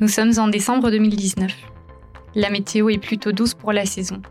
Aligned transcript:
Nous 0.00 0.06
sommes 0.06 0.30
en 0.38 0.46
décembre 0.46 0.92
2019. 0.92 1.52
La 2.36 2.50
météo 2.50 2.88
est 2.88 2.98
plutôt 2.98 3.32
douce 3.32 3.54
pour 3.54 3.72
la 3.72 3.84
saison. 3.84 4.22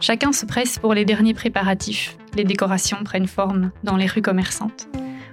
Chacun 0.00 0.32
se 0.32 0.46
presse 0.46 0.78
pour 0.78 0.94
les 0.94 1.04
derniers 1.04 1.34
préparatifs. 1.34 2.16
Les 2.34 2.44
décorations 2.44 3.04
prennent 3.04 3.26
forme 3.26 3.70
dans 3.84 3.98
les 3.98 4.06
rues 4.06 4.22
commerçantes, 4.22 4.88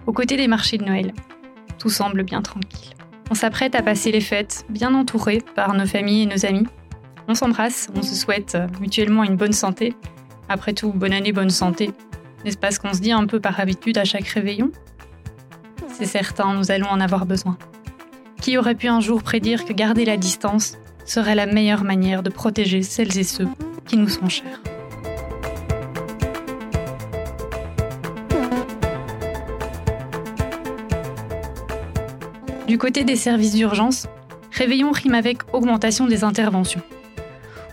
aux 0.06 0.12
côtés 0.12 0.36
des 0.36 0.50
marchés 0.50 0.78
de 0.78 0.84
Noël. 0.84 1.14
Tout 1.80 1.88
semble 1.88 2.24
bien 2.24 2.42
tranquille. 2.42 2.96
On 3.32 3.34
s'apprête 3.34 3.76
à 3.76 3.82
passer 3.82 4.12
les 4.12 4.20
fêtes, 4.20 4.66
bien 4.68 4.94
entourés 4.94 5.42
par 5.56 5.74
nos 5.74 5.86
familles 5.86 6.24
et 6.24 6.26
nos 6.26 6.46
amis. 6.46 6.68
On 7.30 7.34
s'embrasse, 7.34 7.88
on 7.96 8.02
se 8.02 8.14
souhaite 8.14 8.58
mutuellement 8.82 9.24
une 9.24 9.38
bonne 9.38 9.54
santé. 9.54 9.94
Après 10.50 10.74
tout, 10.74 10.92
bonne 10.92 11.14
année, 11.14 11.32
bonne 11.32 11.50
santé. 11.50 11.92
N'est-ce 12.44 12.58
pas 12.58 12.72
ce 12.72 12.82
qu'on 12.82 12.94
se 12.94 13.00
dit 13.00 13.14
un 13.14 13.26
peu 13.26 13.40
par 13.40 13.58
habitude 13.62 13.98
à 13.98 14.04
chaque 14.04 14.28
réveillon? 14.28 14.70
C'est 15.88 16.04
certain, 16.04 16.56
nous 16.56 16.72
allons 16.72 16.90
en 16.90 17.00
avoir 17.00 17.26
besoin. 17.26 17.58
Qui 18.48 18.58
aurait 18.58 18.76
pu 18.76 18.88
un 18.88 19.02
jour 19.02 19.24
prédire 19.24 19.66
que 19.66 19.74
garder 19.74 20.06
la 20.06 20.16
distance 20.16 20.78
serait 21.04 21.36
la 21.36 21.48
meilleure 21.48 21.84
manière 21.84 22.24
de 22.24 22.30
protéger 22.30 22.82
celles 22.82 23.18
et 23.18 23.26
ceux 23.26 23.50
qui 23.86 23.98
nous 23.98 24.08
sont 24.08 24.30
chers. 24.30 24.62
Du 32.70 32.78
côté 32.78 33.04
des 33.04 33.18
services 33.18 33.54
d'urgence, 33.54 34.08
réveillon 34.54 34.94
rime 34.94 35.16
avec 35.16 35.40
augmentation 35.54 36.08
des 36.08 36.24
interventions. 36.24 36.82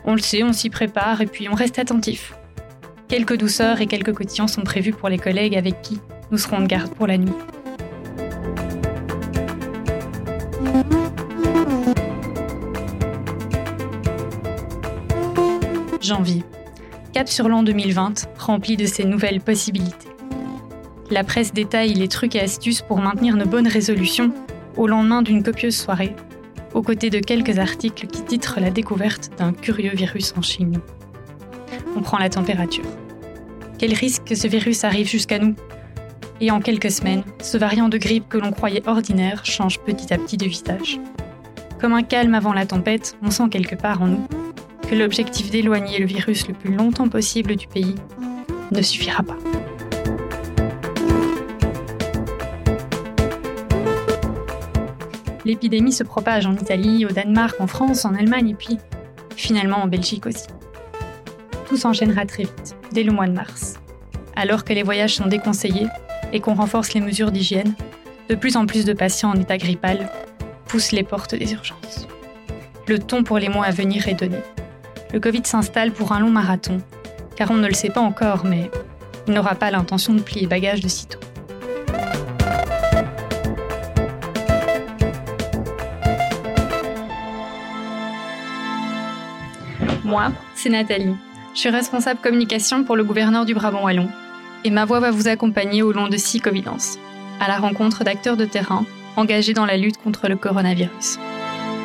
On 0.04 0.14
le 0.14 0.20
sait, 0.20 0.42
on 0.42 0.52
s'y 0.52 0.70
prépare 0.70 1.20
et 1.20 1.26
puis 1.26 1.48
on 1.48 1.54
reste 1.54 1.78
attentif. 1.78 2.34
Quelques 3.06 3.36
douceurs 3.36 3.80
et 3.80 3.86
quelques 3.86 4.12
cotillons 4.12 4.48
sont 4.48 4.62
prévus 4.62 4.92
pour 4.92 5.08
les 5.08 5.18
collègues 5.18 5.54
avec 5.54 5.82
qui 5.82 6.00
nous 6.32 6.38
serons 6.38 6.62
de 6.62 6.66
garde 6.66 6.92
pour 6.94 7.06
la 7.06 7.18
nuit. 7.18 7.30
Sur 17.26 17.48
l'an 17.48 17.62
2020, 17.62 18.28
rempli 18.38 18.76
de 18.76 18.84
ces 18.84 19.04
nouvelles 19.04 19.40
possibilités. 19.40 20.08
La 21.10 21.24
presse 21.24 21.52
détaille 21.52 21.94
les 21.94 22.08
trucs 22.08 22.36
et 22.36 22.40
astuces 22.40 22.82
pour 22.82 22.98
maintenir 22.98 23.36
nos 23.36 23.46
bonnes 23.46 23.68
résolutions 23.68 24.32
au 24.76 24.86
lendemain 24.86 25.22
d'une 25.22 25.42
copieuse 25.42 25.76
soirée, 25.76 26.14
aux 26.74 26.82
côtés 26.82 27.10
de 27.10 27.20
quelques 27.20 27.58
articles 27.58 28.06
qui 28.08 28.22
titrent 28.22 28.60
la 28.60 28.70
découverte 28.70 29.30
d'un 29.38 29.52
curieux 29.52 29.94
virus 29.94 30.34
en 30.36 30.42
Chine. 30.42 30.80
On 31.96 32.02
prend 32.02 32.18
la 32.18 32.28
température. 32.28 32.84
Quel 33.78 33.94
risque 33.94 34.24
que 34.24 34.34
ce 34.34 34.46
virus 34.46 34.84
arrive 34.84 35.08
jusqu'à 35.08 35.38
nous? 35.38 35.54
Et 36.40 36.50
en 36.50 36.60
quelques 36.60 36.90
semaines, 36.90 37.22
ce 37.40 37.56
variant 37.56 37.88
de 37.88 37.96
grippe 37.96 38.28
que 38.28 38.38
l'on 38.38 38.52
croyait 38.52 38.86
ordinaire 38.86 39.46
change 39.46 39.80
petit 39.80 40.12
à 40.12 40.18
petit 40.18 40.36
de 40.36 40.46
visage. 40.46 41.00
Comme 41.80 41.94
un 41.94 42.02
calme 42.02 42.34
avant 42.34 42.52
la 42.52 42.66
tempête, 42.66 43.16
on 43.22 43.30
sent 43.30 43.48
quelque 43.50 43.76
part 43.76 44.02
en 44.02 44.08
nous 44.08 44.28
que 44.84 44.94
l'objectif 44.94 45.50
d'éloigner 45.50 45.98
le 45.98 46.06
virus 46.06 46.46
le 46.48 46.54
plus 46.54 46.74
longtemps 46.74 47.08
possible 47.08 47.56
du 47.56 47.66
pays 47.66 47.94
ne 48.70 48.82
suffira 48.82 49.22
pas. 49.22 49.36
L'épidémie 55.44 55.92
se 55.92 56.04
propage 56.04 56.46
en 56.46 56.54
Italie, 56.54 57.04
au 57.04 57.10
Danemark, 57.10 57.60
en 57.60 57.66
France, 57.66 58.04
en 58.04 58.14
Allemagne 58.14 58.50
et 58.50 58.54
puis 58.54 58.78
finalement 59.36 59.78
en 59.78 59.86
Belgique 59.86 60.26
aussi. 60.26 60.46
Tout 61.68 61.76
s'enchaînera 61.76 62.24
très 62.24 62.44
vite, 62.44 62.76
dès 62.92 63.02
le 63.02 63.12
mois 63.12 63.26
de 63.26 63.32
mars. 63.32 63.74
Alors 64.36 64.64
que 64.64 64.72
les 64.72 64.82
voyages 64.82 65.14
sont 65.14 65.26
déconseillés 65.26 65.88
et 66.32 66.40
qu'on 66.40 66.54
renforce 66.54 66.94
les 66.94 67.00
mesures 67.00 67.30
d'hygiène, 67.30 67.74
de 68.28 68.34
plus 68.34 68.56
en 68.56 68.64
plus 68.64 68.84
de 68.84 68.94
patients 68.94 69.30
en 69.30 69.40
état 69.40 69.58
grippal 69.58 70.10
poussent 70.66 70.92
les 70.92 71.02
portes 71.02 71.34
des 71.34 71.52
urgences. 71.52 72.08
Le 72.88 72.98
ton 72.98 73.22
pour 73.22 73.38
les 73.38 73.48
mois 73.48 73.66
à 73.66 73.70
venir 73.70 74.08
est 74.08 74.14
donné 74.14 74.38
le 75.14 75.20
Covid 75.20 75.42
s'installe 75.44 75.92
pour 75.92 76.10
un 76.10 76.18
long 76.18 76.30
marathon, 76.30 76.82
car 77.36 77.52
on 77.52 77.54
ne 77.54 77.68
le 77.68 77.72
sait 77.72 77.88
pas 77.88 78.00
encore, 78.00 78.44
mais 78.44 78.68
il 79.28 79.32
n'aura 79.32 79.54
pas 79.54 79.70
l'intention 79.70 80.12
de 80.12 80.20
plier 80.20 80.48
bagages 80.48 80.80
de 80.80 80.88
sitôt. 80.88 81.20
Moi, 90.02 90.32
c'est 90.56 90.68
Nathalie. 90.68 91.14
Je 91.54 91.60
suis 91.60 91.70
responsable 91.70 92.18
communication 92.20 92.82
pour 92.82 92.96
le 92.96 93.04
gouverneur 93.04 93.44
du 93.44 93.54
Brabant 93.54 93.84
Wallon. 93.84 94.08
Et 94.64 94.70
ma 94.70 94.84
voix 94.84 94.98
va 94.98 95.12
vous 95.12 95.28
accompagner 95.28 95.82
au 95.82 95.92
long 95.92 96.08
de 96.08 96.16
six 96.16 96.40
Covidences, 96.40 96.98
à 97.38 97.46
la 97.46 97.58
rencontre 97.58 98.02
d'acteurs 98.02 98.36
de 98.36 98.46
terrain 98.46 98.84
engagés 99.16 99.52
dans 99.52 99.66
la 99.66 99.76
lutte 99.76 100.02
contre 100.02 100.26
le 100.26 100.34
coronavirus. 100.34 101.20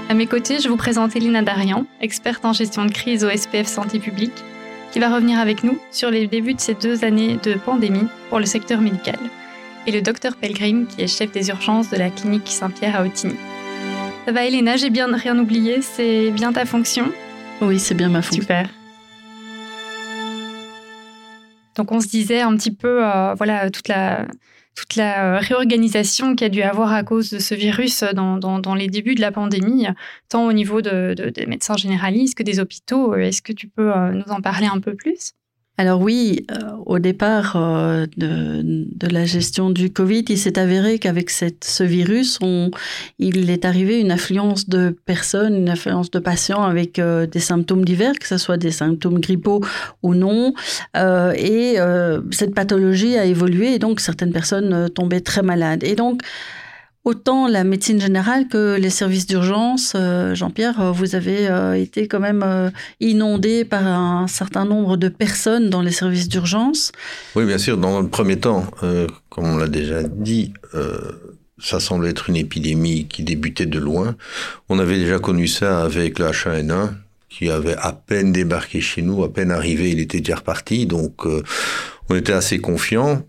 À 0.09 0.15
mes 0.15 0.25
côtés, 0.25 0.57
je 0.59 0.67
vous 0.69 0.75
présente 0.75 1.15
Elina 1.15 1.43
Darian, 1.43 1.85
experte 2.01 2.43
en 2.43 2.51
gestion 2.51 2.83
de 2.83 2.91
crise 2.91 3.23
au 3.23 3.29
SPF 3.29 3.67
Santé 3.67 3.99
publique, 3.99 4.43
qui 4.91 4.97
va 4.97 5.13
revenir 5.13 5.37
avec 5.37 5.63
nous 5.63 5.77
sur 5.91 6.09
les 6.09 6.25
débuts 6.25 6.55
de 6.55 6.59
ces 6.59 6.73
deux 6.73 7.05
années 7.05 7.37
de 7.43 7.53
pandémie 7.53 8.07
pour 8.29 8.39
le 8.39 8.47
secteur 8.47 8.81
médical, 8.81 9.19
et 9.85 9.91
le 9.91 10.01
docteur 10.01 10.35
Pelgrim, 10.35 10.87
qui 10.87 11.03
est 11.03 11.07
chef 11.07 11.31
des 11.31 11.49
urgences 11.49 11.91
de 11.91 11.97
la 11.97 12.09
clinique 12.09 12.47
Saint-Pierre 12.47 12.95
à 12.95 13.03
Otigny. 13.03 13.35
Ça 14.25 14.31
va 14.31 14.45
Elena, 14.45 14.77
j'ai 14.77 14.89
bien 14.89 15.15
rien 15.15 15.37
oublié, 15.37 15.83
c'est 15.83 16.31
bien 16.31 16.53
ta 16.53 16.65
fonction? 16.65 17.11
Oui, 17.61 17.77
c'est 17.77 17.93
bien 17.93 18.09
ma 18.09 18.23
fonction. 18.23 18.41
Super. 18.41 18.67
Donc 21.75 21.91
on 21.91 22.01
se 22.01 22.07
disait 22.07 22.41
un 22.41 22.55
petit 22.55 22.71
peu, 22.71 23.05
euh, 23.05 23.35
voilà, 23.35 23.69
toute 23.69 23.87
la, 23.87 24.25
toute 24.79 24.95
la 24.95 25.35
euh, 25.35 25.39
réorganisation 25.39 26.35
qu'il 26.35 26.45
y 26.45 26.49
a 26.49 26.49
dû 26.49 26.61
avoir 26.61 26.93
à 26.93 27.03
cause 27.03 27.31
de 27.31 27.39
ce 27.39 27.53
virus 27.53 28.03
dans, 28.15 28.37
dans, 28.37 28.75
les 28.75 28.87
débuts 28.87 29.15
de 29.15 29.19
la 29.19 29.31
pandémie, 29.31 29.87
tant 30.29 30.45
au 30.45 30.53
niveau 30.53 30.81
de, 30.81 31.13
des 31.13 31.45
médecins 31.47 31.75
généralistes 31.75 32.37
que 32.37 32.43
des 32.43 32.61
hôpitaux. 32.61 33.13
Est-ce 33.15 33.41
que 33.41 33.51
tu 33.51 33.67
peux 33.67 33.93
euh, 33.93 34.11
nous 34.11 34.31
en 34.31 34.41
parler 34.41 34.67
un 34.67 34.79
peu 34.79 34.95
plus? 34.95 35.33
Alors 35.79 36.01
oui, 36.01 36.45
euh, 36.51 36.55
au 36.85 36.99
départ 36.99 37.55
de, 37.55 38.61
de, 38.63 39.07
la 39.07 39.23
gestion 39.23 39.69
du 39.69 39.93
Covid, 39.93 40.25
il 40.27 40.37
s'est 40.37 40.59
avéré 40.59 40.99
qu'avec 40.99 41.29
ce 41.29 41.83
virus, 41.83 42.37
on, 42.41 42.69
il 43.17 43.49
est 43.49 43.63
arrivé 43.63 43.97
une 44.01 44.11
affluence 44.11 44.67
de 44.67 44.89
personnes, 45.05 45.55
une 45.55 45.69
affluence 45.69 46.11
de 46.11 46.19
patients 46.19 46.63
avec 46.63 46.99
des 46.99 47.39
symptômes 47.39 47.85
divers, 47.85 48.19
que 48.19 48.27
ce 48.27 48.37
soit 48.37 48.57
des 48.57 48.71
symptômes 48.71 49.19
grippaux 49.19 49.63
ou 50.03 50.15
non. 50.15 50.53
et 50.95 51.77
cette 52.31 52.53
pathologie 52.53 53.17
a 53.17 53.23
évolué 53.23 53.75
et 53.75 53.79
donc 53.79 54.01
certaines 54.01 54.33
personnes 54.33 54.89
tombaient 54.89 55.21
très 55.21 55.43
malades. 55.43 55.85
Et 55.85 55.95
donc, 55.95 56.21
autant 57.05 57.47
la 57.47 57.63
médecine 57.63 57.99
générale 57.99 58.47
que 58.47 58.77
les 58.77 58.89
services 58.89 59.25
d'urgence. 59.25 59.93
Euh, 59.95 60.35
Jean-Pierre, 60.35 60.79
euh, 60.79 60.91
vous 60.91 61.15
avez 61.15 61.47
euh, 61.47 61.73
été 61.73 62.07
quand 62.07 62.19
même 62.19 62.71
inondé 62.99 63.65
par 63.65 63.85
un 63.85 64.27
certain 64.27 64.65
nombre 64.65 64.97
de 64.97 65.09
personnes 65.09 65.69
dans 65.69 65.81
les 65.81 65.91
services 65.91 66.27
d'urgence. 66.27 66.91
Oui, 67.35 67.45
bien 67.45 67.57
sûr. 67.57 67.77
Dans 67.77 68.01
le 68.01 68.07
premier 68.07 68.39
temps, 68.39 68.65
comme 69.29 69.45
on 69.45 69.57
l'a 69.57 69.67
déjà 69.67 70.03
dit, 70.03 70.53
ça 71.57 71.79
semble 71.79 72.07
être 72.07 72.29
une 72.29 72.35
épidémie 72.35 73.07
qui 73.07 73.23
débutait 73.23 73.65
de 73.65 73.79
loin. 73.79 74.15
On 74.69 74.79
avait 74.79 74.97
déjà 74.97 75.19
connu 75.19 75.47
ça 75.47 75.83
avec 75.83 76.19
le 76.19 76.25
H1N1 76.25 76.91
qui 77.29 77.49
avait 77.49 77.75
à 77.77 77.93
peine 77.93 78.31
débarqué 78.31 78.81
chez 78.81 79.01
nous, 79.03 79.23
à 79.23 79.31
peine 79.31 79.51
arrivé, 79.51 79.91
il 79.91 79.99
était 79.99 80.19
déjà 80.19 80.37
reparti. 80.37 80.87
Donc, 80.87 81.25
on 82.09 82.15
était 82.15 82.33
assez 82.33 82.59
confiants. 82.59 83.23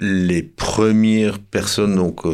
Les 0.00 0.42
premières 0.42 1.38
personnes, 1.38 1.96
donc 1.96 2.26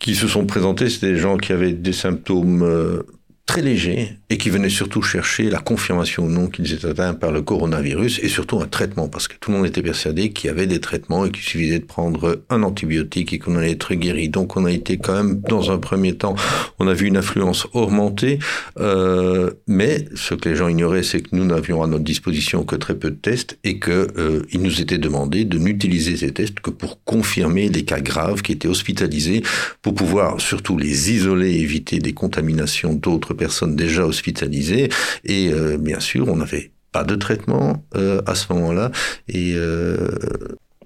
qui 0.00 0.16
se 0.16 0.26
sont 0.26 0.46
présentés, 0.46 0.88
c'était 0.88 1.12
des 1.12 1.18
gens 1.18 1.36
qui 1.36 1.52
avaient 1.52 1.72
des 1.72 1.92
symptômes 1.92 2.62
euh, 2.62 3.02
très 3.50 3.62
léger 3.62 4.12
et 4.30 4.38
qui 4.38 4.48
venait 4.48 4.68
surtout 4.68 5.02
chercher 5.02 5.50
la 5.50 5.58
confirmation 5.58 6.26
ou 6.26 6.28
non 6.28 6.46
qu'ils 6.46 6.72
étaient 6.72 6.86
atteints 6.86 7.14
par 7.14 7.32
le 7.32 7.42
coronavirus 7.42 8.20
et 8.22 8.28
surtout 8.28 8.60
un 8.60 8.68
traitement 8.68 9.08
parce 9.08 9.26
que 9.26 9.34
tout 9.40 9.50
le 9.50 9.56
monde 9.56 9.66
était 9.66 9.82
persuadé 9.82 10.30
qu'il 10.30 10.46
y 10.46 10.50
avait 10.52 10.68
des 10.68 10.78
traitements 10.78 11.26
et 11.26 11.32
qu'il 11.32 11.42
suffisait 11.42 11.80
de 11.80 11.84
prendre 11.84 12.44
un 12.48 12.62
antibiotique 12.62 13.32
et 13.32 13.40
qu'on 13.40 13.56
allait 13.56 13.72
être 13.72 13.92
guéri. 13.94 14.28
Donc 14.28 14.56
on 14.56 14.66
a 14.66 14.70
été 14.70 14.98
quand 14.98 15.14
même 15.14 15.40
dans 15.40 15.72
un 15.72 15.78
premier 15.78 16.16
temps, 16.16 16.36
on 16.78 16.86
a 16.86 16.94
vu 16.94 17.08
une 17.08 17.16
influence 17.16 17.66
augmentée, 17.72 18.38
euh, 18.78 19.50
mais 19.66 20.04
ce 20.14 20.34
que 20.34 20.48
les 20.48 20.54
gens 20.54 20.68
ignoraient, 20.68 21.02
c'est 21.02 21.20
que 21.20 21.30
nous 21.32 21.44
n'avions 21.44 21.82
à 21.82 21.88
notre 21.88 22.04
disposition 22.04 22.62
que 22.62 22.76
très 22.76 22.94
peu 22.94 23.10
de 23.10 23.16
tests 23.16 23.58
et 23.64 23.80
que 23.80 24.06
euh, 24.16 24.42
il 24.52 24.62
nous 24.62 24.80
était 24.80 24.98
demandé 24.98 25.44
de 25.44 25.58
n'utiliser 25.58 26.16
ces 26.16 26.30
tests 26.30 26.60
que 26.60 26.70
pour 26.70 27.02
confirmer 27.02 27.68
les 27.68 27.84
cas 27.84 28.00
graves 28.00 28.42
qui 28.42 28.52
étaient 28.52 28.68
hospitalisés, 28.68 29.42
pour 29.82 29.94
pouvoir 29.94 30.40
surtout 30.40 30.78
les 30.78 31.10
isoler, 31.10 31.56
éviter 31.56 31.98
des 31.98 32.12
contaminations 32.12 32.94
d'autres 32.94 33.34
personnes 33.40 33.74
déjà 33.74 34.06
hospitalisées. 34.06 34.90
Et 35.24 35.50
euh, 35.52 35.78
bien 35.78 35.98
sûr, 35.98 36.28
on 36.28 36.36
n'avait 36.36 36.70
pas 36.92 37.04
de 37.04 37.16
traitement 37.16 37.84
euh, 37.96 38.20
à 38.26 38.34
ce 38.34 38.52
moment-là. 38.52 38.92
Et 39.28 39.54
euh, 39.54 40.10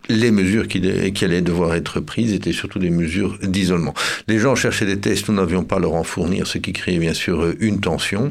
les 0.08 0.30
mesures 0.30 0.68
qui, 0.68 0.78
allaient 1.24 1.42
devoir 1.42 1.74
être 1.74 1.98
prises 1.98 2.32
étaient 2.32 2.52
surtout 2.52 2.78
des 2.78 2.90
mesures 2.90 3.38
d'isolement. 3.42 3.94
Les 4.28 4.38
gens 4.38 4.54
cherchaient 4.54 4.86
des 4.86 5.00
tests, 5.00 5.28
nous 5.28 5.34
n'avions 5.34 5.64
pas 5.64 5.78
leur 5.78 5.94
en 5.94 6.04
fournir, 6.04 6.46
ce 6.46 6.58
qui 6.58 6.72
créait 6.72 6.98
bien 6.98 7.14
sûr 7.14 7.54
une 7.58 7.80
tension. 7.80 8.30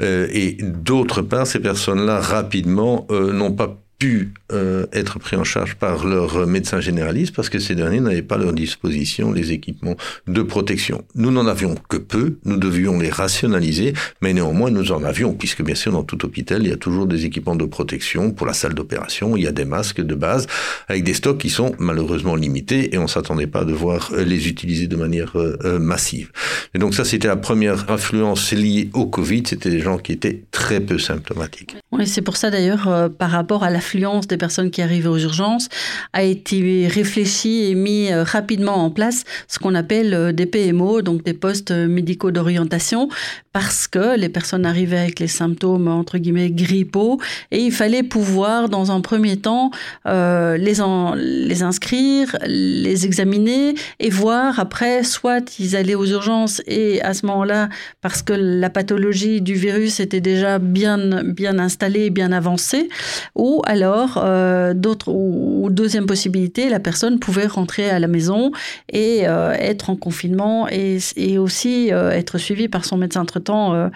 et 0.00 0.56
d'autre 0.60 1.22
part, 1.22 1.46
ces 1.46 1.60
personnes-là, 1.60 2.18
rapidement, 2.18 3.06
n'ont 3.10 3.52
pas 3.52 3.83
pu 3.98 4.32
euh, 4.52 4.86
être 4.92 5.18
pris 5.18 5.36
en 5.36 5.44
charge 5.44 5.76
par 5.76 6.06
leurs 6.06 6.46
médecins 6.46 6.80
généralistes 6.80 7.34
parce 7.34 7.48
que 7.48 7.58
ces 7.58 7.74
derniers 7.74 8.00
n'avaient 8.00 8.22
pas 8.22 8.34
à 8.34 8.38
leur 8.38 8.52
disposition 8.52 9.32
les 9.32 9.52
équipements 9.52 9.96
de 10.26 10.42
protection. 10.42 11.04
Nous 11.14 11.30
n'en 11.30 11.46
avions 11.46 11.74
que 11.88 11.96
peu, 11.96 12.36
nous 12.44 12.56
devions 12.56 12.98
les 12.98 13.10
rationaliser, 13.10 13.94
mais 14.20 14.32
néanmoins 14.32 14.70
nous 14.70 14.92
en 14.92 15.04
avions, 15.04 15.32
puisque 15.32 15.62
bien 15.62 15.74
sûr 15.74 15.92
dans 15.92 16.02
tout 16.02 16.24
hôpital 16.24 16.62
il 16.62 16.68
y 16.68 16.72
a 16.72 16.76
toujours 16.76 17.06
des 17.06 17.24
équipements 17.24 17.56
de 17.56 17.64
protection 17.64 18.30
pour 18.30 18.46
la 18.46 18.52
salle 18.52 18.74
d'opération, 18.74 19.36
il 19.36 19.44
y 19.44 19.46
a 19.46 19.52
des 19.52 19.64
masques 19.64 20.00
de 20.00 20.14
base 20.14 20.46
avec 20.88 21.04
des 21.04 21.14
stocks 21.14 21.38
qui 21.38 21.50
sont 21.50 21.74
malheureusement 21.78 22.34
limités 22.34 22.94
et 22.94 22.98
on 22.98 23.06
s'attendait 23.06 23.46
pas 23.46 23.60
à 23.60 23.64
devoir 23.64 24.10
euh, 24.12 24.24
les 24.24 24.48
utiliser 24.48 24.86
de 24.86 24.96
manière 24.96 25.32
euh, 25.36 25.78
massive. 25.78 26.30
Et 26.74 26.78
donc 26.78 26.94
ça 26.94 27.04
c'était 27.04 27.28
la 27.28 27.36
première 27.36 27.90
influence 27.90 28.52
liée 28.52 28.90
au 28.92 29.06
Covid, 29.06 29.44
c'était 29.46 29.70
des 29.70 29.80
gens 29.80 29.98
qui 29.98 30.12
étaient 30.12 30.42
très 30.50 30.80
peu 30.80 30.98
symptomatiques. 30.98 31.76
Oui, 31.92 32.06
c'est 32.06 32.22
pour 32.22 32.36
ça 32.36 32.50
d'ailleurs 32.50 33.10
par 33.18 33.30
rapport 33.30 33.62
à 33.62 33.70
la 33.70 33.80
des 34.26 34.36
personnes 34.36 34.70
qui 34.70 34.82
arrivent 34.82 35.08
aux 35.08 35.18
urgences 35.18 35.68
a 36.12 36.22
été 36.22 36.88
réfléchi 36.88 37.70
et 37.70 37.74
mis 37.74 38.10
euh, 38.10 38.24
rapidement 38.24 38.84
en 38.84 38.90
place 38.90 39.24
ce 39.48 39.58
qu'on 39.58 39.74
appelle 39.74 40.14
euh, 40.14 40.32
des 40.32 40.46
PMO, 40.46 41.02
donc 41.02 41.22
des 41.22 41.34
postes 41.34 41.70
médicaux 41.70 42.30
d'orientation, 42.30 43.08
parce 43.54 43.86
que 43.86 44.18
les 44.18 44.28
personnes 44.28 44.66
arrivaient 44.66 44.98
avec 44.98 45.20
les 45.20 45.28
symptômes 45.28 45.88
entre 45.88 46.18
guillemets 46.18 46.50
grippaux 46.50 47.20
et 47.52 47.60
il 47.60 47.72
fallait 47.72 48.02
pouvoir 48.02 48.68
dans 48.68 48.90
un 48.90 49.00
premier 49.00 49.36
temps 49.36 49.70
euh, 50.06 50.56
les, 50.56 50.82
les 51.16 51.62
inscrire, 51.62 52.36
les 52.46 53.06
examiner 53.06 53.76
et 54.00 54.10
voir 54.10 54.58
après 54.58 55.04
soit 55.04 55.58
ils 55.60 55.76
allaient 55.76 55.94
aux 55.94 56.04
urgences 56.04 56.60
et 56.66 57.00
à 57.02 57.14
ce 57.14 57.24
moment-là 57.26 57.68
parce 58.02 58.22
que 58.22 58.32
la 58.32 58.70
pathologie 58.70 59.40
du 59.40 59.54
virus 59.54 60.00
était 60.00 60.20
déjà 60.20 60.58
bien 60.58 61.22
bien 61.22 61.60
installée, 61.60 62.10
bien 62.10 62.32
avancée, 62.32 62.88
ou 63.36 63.62
alors 63.66 64.20
euh, 64.22 64.74
d'autres 64.74 65.12
ou, 65.12 65.68
deuxième 65.70 66.06
possibilité, 66.06 66.68
la 66.68 66.80
personne 66.80 67.20
pouvait 67.20 67.46
rentrer 67.46 67.88
à 67.88 67.98
la 67.98 68.08
maison 68.08 68.50
et 68.92 69.28
euh, 69.28 69.52
être 69.52 69.90
en 69.90 69.96
confinement 69.96 70.68
et, 70.68 70.98
et 71.16 71.38
aussi 71.38 71.92
euh, 71.92 72.10
être 72.10 72.38
suivie 72.38 72.68
par 72.68 72.84
son 72.84 72.96
médecin 72.96 73.24
traitant 73.24 73.43
temps 73.44 73.90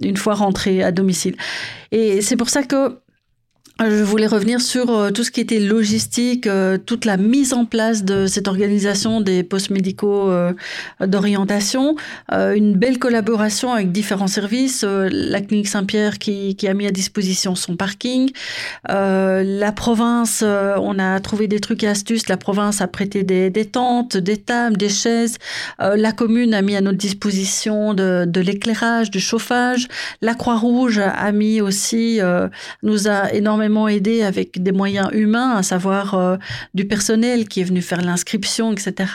une 0.00 0.16
fois 0.16 0.34
rentré 0.34 0.82
à 0.82 0.92
domicile. 0.92 1.36
Et 1.90 2.22
c'est 2.22 2.36
pour 2.36 2.48
ça 2.48 2.62
que 2.62 2.98
je 3.80 4.02
voulais 4.02 4.26
revenir 4.26 4.60
sur 4.60 4.90
euh, 4.90 5.10
tout 5.10 5.24
ce 5.24 5.30
qui 5.30 5.40
était 5.40 5.58
logistique, 5.58 6.46
euh, 6.46 6.78
toute 6.78 7.04
la 7.04 7.16
mise 7.16 7.52
en 7.52 7.64
place 7.64 8.04
de 8.04 8.26
cette 8.26 8.48
organisation 8.48 9.20
des 9.20 9.42
postes 9.42 9.70
médicaux 9.70 10.30
euh, 10.30 10.52
d'orientation, 11.00 11.96
une 12.30 12.74
belle 12.74 12.98
collaboration 12.98 13.72
avec 13.72 13.92
différents 13.92 14.26
services, 14.26 14.84
la 14.84 15.40
clinique 15.40 15.68
Saint-Pierre 15.68 16.18
qui, 16.18 16.56
a 16.66 16.74
mis 16.74 16.86
à 16.86 16.90
disposition 16.90 17.54
son 17.54 17.76
parking, 17.76 18.30
la 18.88 19.72
province, 19.72 20.42
on 20.42 20.98
a 20.98 21.20
trouvé 21.20 21.48
des 21.48 21.60
trucs 21.60 21.82
et 21.82 21.88
astuces, 21.88 22.28
la 22.28 22.36
province 22.36 22.80
a 22.80 22.86
prêté 22.86 23.22
des, 23.22 23.64
tentes, 23.64 24.16
des 24.16 24.36
tables, 24.36 24.76
des 24.76 24.88
chaises, 24.88 25.38
la 25.78 26.12
commune 26.12 26.54
a 26.54 26.62
mis 26.62 26.76
à 26.76 26.80
notre 26.80 26.98
disposition 26.98 27.94
de 27.94 28.40
l'éclairage, 28.40 29.10
du 29.10 29.20
chauffage, 29.20 29.88
la 30.20 30.34
Croix-Rouge 30.34 30.98
a 30.98 31.32
mis 31.32 31.60
aussi, 31.60 32.20
nous 32.82 33.08
a 33.08 33.32
énormément 33.32 33.61
aidé 33.88 34.22
avec 34.22 34.62
des 34.62 34.72
moyens 34.72 35.08
humains, 35.12 35.56
à 35.56 35.62
savoir 35.62 36.14
euh, 36.14 36.36
du 36.74 36.86
personnel 36.86 37.48
qui 37.48 37.60
est 37.60 37.64
venu 37.64 37.82
faire 37.82 38.02
l'inscription, 38.02 38.72
etc. 38.72 39.10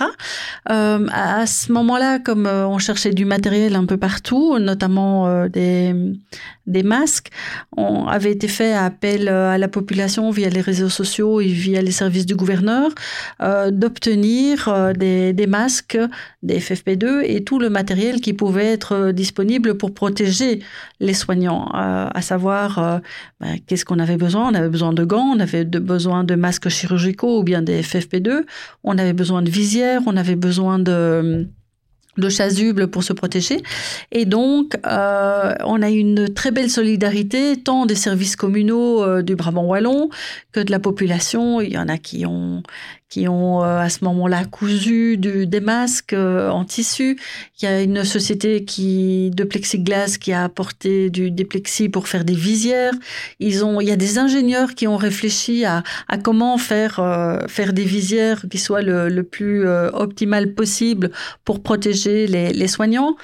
Euh, 0.70 1.06
à, 1.12 1.46
ce 1.46 1.72
moment-là, 1.72 2.20
comme 2.20 2.46
euh, 2.46 2.68
on 2.68 2.78
cherchait 2.78 3.12
du 3.12 3.26
matériel 3.26 3.76
un 3.76 3.86
peu 3.86 3.98
partout, 3.98 4.60
notamment 4.60 5.48
des, 5.48 5.94
masques, 6.84 7.30
on 7.76 8.08
avait 8.08 8.32
été 8.32 8.48
fait 8.48 8.74
appel 8.74 9.28
à 9.30 9.58
la 9.58 9.68
population 9.68 10.30
via 10.32 10.50
les 10.50 10.62
réseaux 10.62 10.90
sociaux 10.90 11.42
et 11.42 11.48
via 11.48 11.82
les 11.82 11.92
services 11.92 12.26
du 12.26 12.36
gouverneur 12.36 12.92
d'obtenir 13.72 14.94
des, 14.94 15.34
des, 15.34 15.48
masques, 15.48 15.98
des 16.44 16.60
FFP2 16.60 17.24
et 17.24 17.44
tout 17.44 17.60
le 17.60 17.70
matériel 17.70 18.22
qui 18.22 18.34
pouvait 18.34 18.66
être 18.66 19.12
disponible 19.12 19.78
pour 19.78 19.94
protéger 19.94 20.62
les 21.00 21.14
soignants, 21.14 21.70
à 21.74 22.22
savoir 22.22 23.02
ben, 23.40 23.58
qu'est-ce 23.66 23.86
qu'on 23.86 24.00
avait 24.00 24.18
besoin 24.18 24.37
on 24.40 24.54
avait 24.54 24.70
besoin 24.70 24.94
de 24.94 25.04
gants, 25.04 25.34
on 25.36 25.40
avait 25.40 25.66
besoin 25.66 26.24
de 26.24 26.36
masques 26.36 26.70
chirurgicaux 26.70 27.40
ou 27.40 27.44
bien 27.44 27.62
des 27.62 27.82
FFP2, 27.82 28.44
on 28.84 28.98
avait 28.98 29.14
besoin 29.14 29.42
de 29.42 29.50
visières, 29.50 30.02
on 30.06 30.18
avait 30.18 30.36
besoin 30.36 30.80
de 30.80 31.48
de 32.18 32.30
chasubles 32.30 32.88
pour 32.88 33.04
se 33.04 33.14
protéger. 33.14 33.62
Et 34.12 34.26
donc, 34.26 34.76
euh, 34.86 35.54
on 35.66 35.82
a 35.82 35.90
une 35.90 36.34
très 36.34 36.52
belle 36.52 36.70
solidarité, 36.70 37.58
tant 37.58 37.86
des 37.86 37.96
services 37.96 38.36
communaux 38.36 39.04
euh, 39.04 39.22
du 39.22 39.36
Brabant 39.36 39.66
wallon 39.66 40.10
que 40.52 40.60
de 40.60 40.72
la 40.72 40.80
population. 40.80 41.62
Il 41.62 41.72
y 41.72 41.78
en 41.78 41.88
a 41.88 41.98
qui 41.98 42.26
ont 42.26 42.64
qui 43.10 43.28
ont 43.28 43.64
euh, 43.64 43.80
à 43.80 43.90
ce 43.90 44.04
moment-là 44.04 44.44
cousu 44.46 45.18
des 45.18 45.60
masques 45.60 46.14
euh, 46.14 46.50
en 46.50 46.66
tissu. 46.66 47.18
Il 47.60 47.66
y 47.66 47.68
a 47.68 47.82
une 47.82 48.04
société 48.04 48.66
qui 48.66 49.32
de 49.32 49.44
plexiglas 49.44 50.18
qui 50.20 50.34
a 50.34 50.44
apporté 50.44 51.10
du 51.10 51.32
des 51.32 51.48
pour 51.92 52.08
faire 52.08 52.26
des 52.26 52.36
visières. 52.36 52.94
Ils 53.40 53.64
ont, 53.64 53.80
il 53.80 53.88
y 53.88 53.92
a 53.92 53.96
des 53.96 54.18
ingénieurs 54.18 54.76
qui 54.76 54.88
ont 54.88 54.98
réfléchi 54.98 55.66
à, 55.66 55.84
à 56.08 56.18
comment 56.18 56.58
faire 56.58 57.00
euh, 57.00 57.40
faire 57.48 57.74
des 57.74 57.86
visières 57.86 58.46
qui 58.52 58.58
soient 58.58 58.82
le, 58.82 59.10
le 59.10 59.24
plus 59.24 59.68
optimal 59.94 60.54
possible 60.54 61.12
pour 61.46 61.64
protéger 61.64 62.28
les, 62.28 62.52
les 62.54 62.68
soignants. 62.68 63.16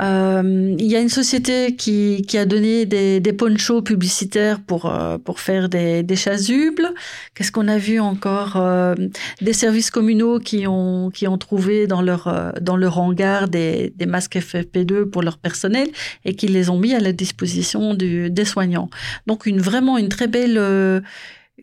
Euh, 0.00 0.76
il 0.78 0.86
y 0.86 0.96
a 0.96 1.00
une 1.00 1.08
société 1.08 1.74
qui, 1.74 2.22
qui 2.26 2.38
a 2.38 2.46
donné 2.46 2.86
des, 2.86 3.20
des 3.20 3.32
ponchos 3.32 3.82
publicitaires 3.82 4.60
pour, 4.60 4.86
euh, 4.86 5.18
pour 5.18 5.40
faire 5.40 5.68
des, 5.68 6.02
des 6.02 6.16
chasubles. 6.16 6.94
Qu'est-ce 7.34 7.50
qu'on 7.50 7.68
a 7.68 7.76
vu 7.76 7.98
encore 7.98 8.56
euh, 8.56 8.94
Des 9.40 9.52
services 9.52 9.90
communaux 9.90 10.38
qui 10.38 10.66
ont, 10.66 11.10
qui 11.10 11.26
ont 11.26 11.38
trouvé 11.38 11.86
dans 11.86 12.02
leur, 12.02 12.54
dans 12.60 12.76
leur 12.76 12.98
hangar 12.98 13.48
des, 13.48 13.92
des 13.96 14.06
masques 14.06 14.36
FFP2 14.36 15.06
pour 15.06 15.22
leur 15.22 15.38
personnel 15.38 15.88
et 16.24 16.34
qui 16.34 16.46
les 16.46 16.70
ont 16.70 16.78
mis 16.78 16.94
à 16.94 17.00
la 17.00 17.12
disposition 17.12 17.94
du, 17.94 18.30
des 18.30 18.44
soignants. 18.44 18.90
Donc 19.26 19.46
une, 19.46 19.60
vraiment 19.60 19.98
une 19.98 20.08
très 20.08 20.28
belle 20.28 21.02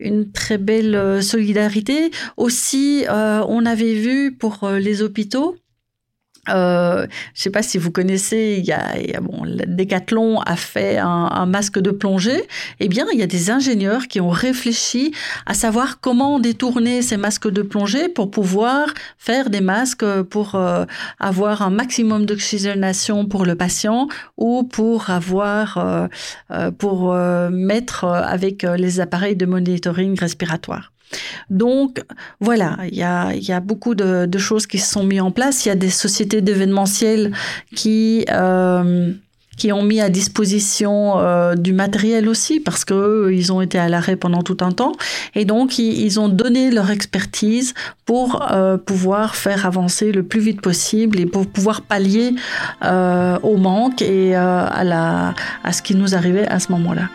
une 0.00 0.30
très 0.30 0.58
belle 0.58 1.20
solidarité. 1.24 2.12
Aussi, 2.36 3.04
euh, 3.08 3.42
on 3.48 3.66
avait 3.66 3.94
vu 3.94 4.32
pour 4.32 4.68
les 4.68 5.02
hôpitaux 5.02 5.56
euh, 6.50 7.06
je 7.34 7.42
sais 7.42 7.50
pas 7.50 7.62
si 7.62 7.78
vous 7.78 7.90
connaissez, 7.90 8.56
il 8.58 8.64
y 8.64 8.72
a, 8.72 9.20
bon, 9.20 9.42
Decathlon 9.44 10.40
a 10.40 10.56
fait 10.56 10.98
un, 10.98 11.46
masque 11.46 11.78
de 11.78 11.90
plongée. 11.90 12.44
Eh 12.80 12.88
bien, 12.88 13.06
il 13.12 13.18
y 13.18 13.22
a 13.22 13.26
des 13.26 13.50
ingénieurs 13.50 14.08
qui 14.08 14.20
ont 14.20 14.28
réfléchi 14.28 15.12
à 15.46 15.54
savoir 15.54 16.00
comment 16.00 16.38
détourner 16.38 17.02
ces 17.02 17.16
masques 17.16 17.50
de 17.50 17.62
plongée 17.62 18.08
pour 18.08 18.30
pouvoir 18.30 18.88
faire 19.18 19.50
des 19.50 19.60
masques 19.60 20.04
pour 20.24 20.54
euh, 20.54 20.84
avoir 21.18 21.62
un 21.62 21.70
maximum 21.70 22.26
d'oxygénation 22.26 23.26
pour 23.26 23.44
le 23.44 23.54
patient 23.54 24.08
ou 24.36 24.62
pour 24.62 25.10
avoir 25.10 25.78
euh, 25.78 26.06
euh, 26.50 26.70
pour 26.70 27.14
mettre 27.50 28.04
avec 28.04 28.62
les 28.62 29.00
appareils 29.00 29.36
de 29.36 29.46
monitoring 29.46 30.18
respiratoire. 30.18 30.92
Donc 31.50 32.02
voilà, 32.40 32.76
il 32.90 32.96
y 32.96 33.02
a, 33.02 33.60
beaucoup 33.60 33.94
de, 33.94 34.38
choses 34.38 34.66
qui 34.66 34.78
se 34.78 34.90
sont 34.92 35.04
mises 35.04 35.20
en 35.20 35.30
place. 35.30 35.64
Il 35.64 35.68
y 35.68 35.72
a 35.72 35.76
des 35.76 35.90
sociétés 35.90 36.40
d'événementiel 36.40 37.32
qui, 37.74 38.24
euh, 38.30 39.12
qui 39.56 39.72
ont 39.72 39.82
mis 39.82 40.00
à 40.00 40.08
disposition 40.08 41.18
euh, 41.18 41.54
du 41.54 41.72
matériel 41.72 42.28
aussi 42.28 42.60
parce 42.60 42.84
que 42.84 43.30
ils 43.32 43.52
ont 43.52 43.60
été 43.60 43.78
à 43.78 43.88
l'arrêt 43.88 44.16
pendant 44.16 44.42
tout 44.42 44.58
un 44.60 44.70
temps 44.70 44.92
et 45.34 45.44
donc 45.44 45.78
ils, 45.78 46.20
ont 46.20 46.28
donné 46.28 46.70
leur 46.70 46.90
expertise 46.90 47.74
pour 48.04 48.50
euh, 48.52 48.76
pouvoir 48.76 49.34
faire 49.34 49.66
avancer 49.66 50.12
le 50.12 50.22
plus 50.22 50.40
vite 50.40 50.60
possible 50.60 51.18
et 51.18 51.26
pour 51.26 51.46
pouvoir 51.46 51.82
pallier 51.82 52.34
au 52.82 53.56
manque 53.56 54.02
et 54.02 54.34
à, 54.34 54.84
la, 54.84 55.34
à 55.64 55.72
ce 55.72 55.82
qui 55.82 55.94
nous 55.94 56.14
arrivait 56.14 56.46
à 56.46 56.60
ce 56.60 56.70
moment-là. 56.72 57.08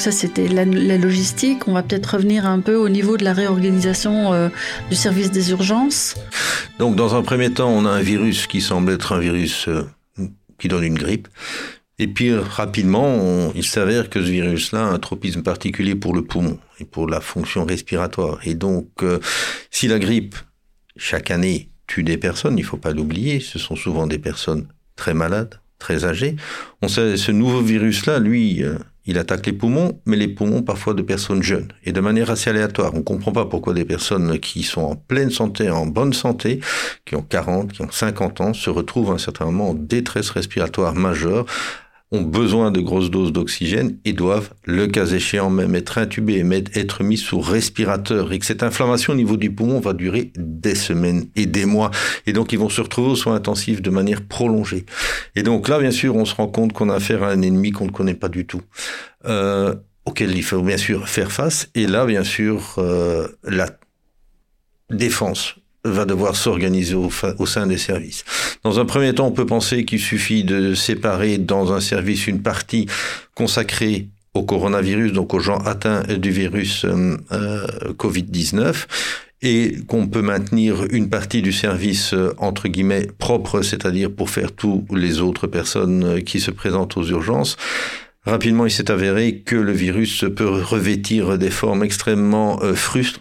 Ça, 0.00 0.12
c'était 0.12 0.48
la, 0.48 0.64
logistique. 0.64 1.68
On 1.68 1.74
va 1.74 1.82
peut-être 1.82 2.14
revenir 2.14 2.46
un 2.46 2.60
peu 2.60 2.74
au 2.74 2.88
niveau 2.88 3.18
de 3.18 3.24
la 3.24 3.34
réorganisation 3.34 4.32
euh, 4.32 4.48
du 4.88 4.96
service 4.96 5.30
des 5.30 5.50
urgences. 5.50 6.14
Donc 6.78 6.96
dans 6.96 7.14
un 7.14 7.20
premier 7.20 7.52
temps, 7.52 7.68
on 7.68 7.84
a 7.84 7.90
un 7.90 8.00
virus 8.00 8.46
qui 8.46 8.62
semble 8.62 8.92
être 8.92 9.12
un 9.12 9.18
virus 9.18 9.68
euh, 9.68 9.82
qui 10.58 10.68
donne 10.68 10.84
une 10.84 10.94
grippe. 10.94 11.28
Et 11.98 12.06
puis 12.06 12.34
rapidement, 12.34 13.52
il 13.54 13.62
s'avère 13.62 14.08
que 14.08 14.22
ce 14.22 14.30
virus-là 14.30 14.86
a 14.86 14.90
un 14.90 14.98
tropisme 14.98 15.42
particulier 15.42 15.94
pour 15.94 16.14
le 16.14 16.22
poumon 16.22 16.58
et 16.78 16.86
pour 16.86 17.06
la 17.06 17.20
fonction 17.20 17.66
respiratoire. 17.66 18.38
Et 18.44 18.54
donc, 18.54 18.88
euh, 19.02 19.18
si 19.70 19.86
la 19.86 19.98
grippe, 19.98 20.34
chaque 20.96 21.30
année, 21.30 21.68
tue 21.86 22.04
des 22.04 22.16
personnes, 22.16 22.56
il 22.56 22.62
ne 22.62 22.66
faut 22.66 22.78
pas 22.78 22.92
l'oublier, 22.92 23.38
ce 23.38 23.58
sont 23.58 23.76
souvent 23.76 24.06
des 24.06 24.18
personnes 24.18 24.66
très 24.96 25.12
malades, 25.12 25.60
très 25.78 26.06
âgés. 26.06 26.36
On 26.80 26.88
sait, 26.88 27.18
ce 27.18 27.32
nouveau 27.32 27.60
virus-là, 27.60 28.18
lui, 28.18 28.64
il 29.06 29.18
attaque 29.18 29.46
les 29.46 29.52
poumons, 29.52 30.00
mais 30.06 30.16
les 30.16 30.28
poumons 30.28 30.62
parfois 30.62 30.94
de 30.94 31.02
personnes 31.02 31.42
jeunes 31.42 31.72
et 31.84 31.92
de 31.92 32.00
manière 32.00 32.30
assez 32.30 32.50
aléatoire. 32.50 32.92
On 32.94 32.98
ne 32.98 33.02
comprend 33.02 33.32
pas 33.32 33.46
pourquoi 33.46 33.74
des 33.74 33.84
personnes 33.84 34.38
qui 34.38 34.62
sont 34.62 34.82
en 34.82 34.96
pleine 34.96 35.30
santé, 35.30 35.70
en 35.70 35.86
bonne 35.86 36.12
santé, 36.12 36.60
qui 37.04 37.16
ont 37.16 37.22
40, 37.22 37.72
qui 37.72 37.82
ont 37.82 37.90
50 37.90 38.40
ans, 38.40 38.54
se 38.54 38.70
retrouvent 38.70 39.10
à 39.10 39.14
un 39.14 39.18
certain 39.18 39.46
moment 39.46 39.70
en 39.70 39.74
détresse 39.74 40.30
respiratoire 40.30 40.94
majeure 40.94 41.46
ont 42.12 42.22
besoin 42.22 42.70
de 42.70 42.80
grosses 42.80 43.10
doses 43.10 43.32
d'oxygène 43.32 43.98
et 44.04 44.12
doivent, 44.12 44.50
le 44.64 44.88
cas 44.88 45.06
échéant, 45.06 45.48
même 45.48 45.74
être 45.76 45.98
intubés 45.98 46.44
être 46.74 47.04
mis 47.04 47.16
sous 47.16 47.40
respirateur. 47.40 48.32
Et 48.32 48.38
que 48.38 48.46
cette 48.46 48.62
inflammation 48.62 49.12
au 49.12 49.16
niveau 49.16 49.36
du 49.36 49.52
poumon 49.52 49.78
va 49.78 49.92
durer 49.92 50.32
des 50.36 50.74
semaines 50.74 51.26
et 51.36 51.46
des 51.46 51.66
mois. 51.66 51.90
Et 52.26 52.32
donc, 52.32 52.52
ils 52.52 52.58
vont 52.58 52.68
se 52.68 52.80
retrouver 52.80 53.10
aux 53.10 53.16
soins 53.16 53.36
intensifs 53.36 53.80
de 53.82 53.90
manière 53.90 54.22
prolongée. 54.22 54.86
Et 55.36 55.42
donc 55.42 55.68
là, 55.68 55.78
bien 55.78 55.92
sûr, 55.92 56.16
on 56.16 56.24
se 56.24 56.34
rend 56.34 56.48
compte 56.48 56.72
qu'on 56.72 56.88
a 56.88 56.96
affaire 56.96 57.22
à 57.22 57.30
un 57.30 57.42
ennemi 57.42 57.70
qu'on 57.70 57.86
ne 57.86 57.92
connaît 57.92 58.14
pas 58.14 58.28
du 58.28 58.46
tout. 58.46 58.62
Euh, 59.26 59.74
auquel 60.04 60.36
il 60.36 60.42
faut 60.42 60.62
bien 60.62 60.78
sûr 60.78 61.08
faire 61.08 61.30
face. 61.30 61.68
Et 61.74 61.86
là, 61.86 62.06
bien 62.06 62.24
sûr, 62.24 62.74
euh, 62.78 63.28
la 63.44 63.68
défense 64.90 65.56
va 65.84 66.04
devoir 66.04 66.36
s'organiser 66.36 66.94
au, 66.94 67.10
sein 67.46 67.66
des 67.66 67.78
services. 67.78 68.24
Dans 68.64 68.78
un 68.80 68.84
premier 68.84 69.14
temps, 69.14 69.26
on 69.26 69.32
peut 69.32 69.46
penser 69.46 69.84
qu'il 69.84 70.00
suffit 70.00 70.44
de 70.44 70.74
séparer 70.74 71.38
dans 71.38 71.72
un 71.72 71.80
service 71.80 72.26
une 72.26 72.42
partie 72.42 72.86
consacrée 73.34 74.08
au 74.34 74.42
coronavirus, 74.42 75.12
donc 75.12 75.34
aux 75.34 75.40
gens 75.40 75.58
atteints 75.58 76.02
du 76.02 76.30
virus 76.30 76.84
euh, 76.84 77.16
euh 77.32 77.66
Covid-19, 77.98 78.86
et 79.42 79.76
qu'on 79.88 80.06
peut 80.06 80.22
maintenir 80.22 80.84
une 80.90 81.08
partie 81.08 81.42
du 81.42 81.52
service 81.52 82.12
euh, 82.12 82.34
entre 82.38 82.68
guillemets 82.68 83.08
propre, 83.18 83.62
c'est-à-dire 83.62 84.10
pour 84.12 84.30
faire 84.30 84.52
tous 84.52 84.84
les 84.94 85.20
autres 85.20 85.46
personnes 85.46 86.22
qui 86.22 86.40
se 86.40 86.50
présentent 86.50 86.96
aux 86.96 87.06
urgences. 87.06 87.56
Rapidement, 88.26 88.66
il 88.66 88.70
s'est 88.70 88.90
avéré 88.90 89.38
que 89.38 89.56
le 89.56 89.72
virus 89.72 90.26
peut 90.36 90.46
revêtir 90.46 91.38
des 91.38 91.50
formes 91.50 91.82
extrêmement 91.82 92.60
frustres. 92.74 93.20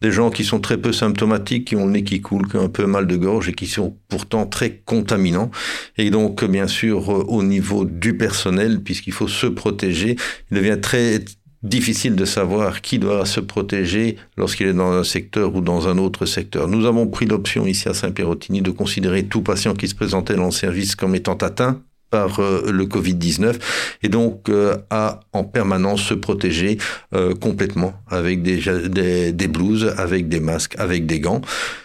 Des 0.00 0.10
gens 0.10 0.30
qui 0.30 0.44
sont 0.44 0.60
très 0.60 0.78
peu 0.78 0.92
symptomatiques, 0.92 1.66
qui 1.66 1.76
ont 1.76 1.86
le 1.86 1.92
nez 1.92 2.04
qui 2.04 2.20
coule, 2.20 2.48
qui 2.48 2.56
ont 2.56 2.64
un 2.64 2.68
peu 2.68 2.86
mal 2.86 3.06
de 3.06 3.16
gorge 3.16 3.48
et 3.48 3.52
qui 3.52 3.66
sont 3.66 3.96
pourtant 4.08 4.46
très 4.46 4.82
contaminants. 4.84 5.50
Et 5.96 6.10
donc, 6.10 6.44
bien 6.44 6.66
sûr, 6.66 7.10
euh, 7.10 7.24
au 7.28 7.42
niveau 7.42 7.84
du 7.84 8.16
personnel, 8.16 8.82
puisqu'il 8.82 9.12
faut 9.12 9.28
se 9.28 9.46
protéger, 9.46 10.16
il 10.50 10.56
devient 10.56 10.78
très 10.80 11.20
difficile 11.62 12.14
de 12.14 12.24
savoir 12.24 12.82
qui 12.82 12.98
doit 12.98 13.26
se 13.26 13.40
protéger 13.40 14.16
lorsqu'il 14.36 14.68
est 14.68 14.72
dans 14.72 14.92
un 14.92 15.04
secteur 15.04 15.54
ou 15.54 15.60
dans 15.60 15.88
un 15.88 15.98
autre 15.98 16.24
secteur. 16.24 16.68
Nous 16.68 16.86
avons 16.86 17.06
pris 17.08 17.26
l'option 17.26 17.66
ici 17.66 17.88
à 17.88 17.94
Saint-Pérotigny 17.94 18.62
de 18.62 18.70
considérer 18.70 19.24
tout 19.24 19.42
patient 19.42 19.74
qui 19.74 19.88
se 19.88 19.94
présentait 19.94 20.36
dans 20.36 20.46
le 20.46 20.50
service 20.52 20.94
comme 20.94 21.14
étant 21.14 21.34
atteint 21.34 21.82
par 22.10 22.40
euh, 22.40 22.70
le 22.70 22.84
Covid-19 22.86 23.56
et 24.02 24.08
donc 24.08 24.48
euh, 24.48 24.76
à 24.90 25.20
en 25.32 25.44
permanence 25.44 26.02
se 26.02 26.14
protéger 26.14 26.78
euh, 27.14 27.34
complètement 27.34 27.94
avec 28.08 28.42
des, 28.42 29.32
des, 29.32 29.48
blouses, 29.48 29.92
avec 29.96 30.28
des 30.28 30.40
masques, 30.40 30.74
avec 30.78 31.06
des 31.06 31.20
gants, 31.20 31.40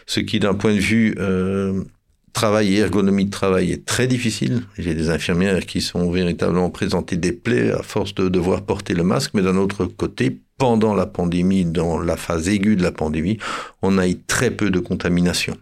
ce 0.06 0.20
qui 0.20 0.40
d'un 0.40 0.54
point 0.54 0.74
de 0.74 0.80
vue 0.80 1.16
travail 2.34 2.76
et 2.76 2.80
ergonomie 2.80 3.26
de 3.26 3.30
travail 3.30 3.72
est 3.72 3.86
très 3.86 4.08
difficile. 4.08 4.64
J'ai 4.78 4.96
des 4.96 5.10
infirmières 5.10 5.66
qui 5.66 5.82
sont 5.82 6.10
véritablement 6.12 6.72
présentées 6.72 7.16
des 7.16 7.32
plaies 7.32 7.72
à 7.72 7.84
force 7.84 8.16
de 8.16 8.28
devoir 8.28 8.64
porter 8.64 8.96
le 8.96 9.04
masque, 9.04 9.32
mais 9.36 9.44
d'un 9.44 9.56
autre 9.56 9.86
côté, 9.86 10.40
pendant 10.58 10.96
la 10.96 11.06
pandémie, 11.06 11.64
dans 11.64 12.00
la 12.00 12.18
phase 12.18 12.50
aiguë 12.50 12.76
de 12.76 12.84
la 12.84 12.92
pandémie, 12.92 13.38
on 13.82 13.98
a 13.98 14.08
eu 14.08 14.18
très 14.18 14.50
peu 14.50 14.72
de 14.72 14.80
contamination. 14.80 15.56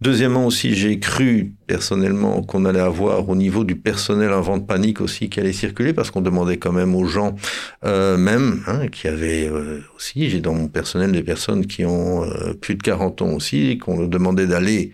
Deuxièmement 0.00 0.46
aussi, 0.46 0.76
j'ai 0.76 1.00
cru 1.00 1.54
personnellement 1.66 2.40
qu'on 2.42 2.64
allait 2.64 2.78
avoir 2.78 3.28
au 3.28 3.34
niveau 3.34 3.64
du 3.64 3.74
personnel 3.74 4.30
un 4.30 4.40
vent 4.40 4.58
de 4.58 4.62
panique 4.62 5.00
aussi 5.00 5.28
qui 5.28 5.40
allait 5.40 5.52
circuler 5.52 5.92
parce 5.92 6.12
qu'on 6.12 6.20
demandait 6.20 6.56
quand 6.56 6.70
même 6.70 6.94
aux 6.94 7.06
gens 7.06 7.34
euh, 7.84 8.16
même 8.16 8.62
hein, 8.68 8.86
qui 8.86 9.08
avaient 9.08 9.48
euh, 9.48 9.80
aussi, 9.96 10.30
j'ai 10.30 10.40
dans 10.40 10.54
mon 10.54 10.68
personnel 10.68 11.10
des 11.10 11.24
personnes 11.24 11.66
qui 11.66 11.84
ont 11.84 12.22
euh, 12.22 12.54
plus 12.54 12.76
de 12.76 12.82
40 12.82 13.22
ans 13.22 13.32
aussi, 13.32 13.76
qu'on 13.78 13.98
leur 13.98 14.08
demandait 14.08 14.46
d'aller 14.46 14.92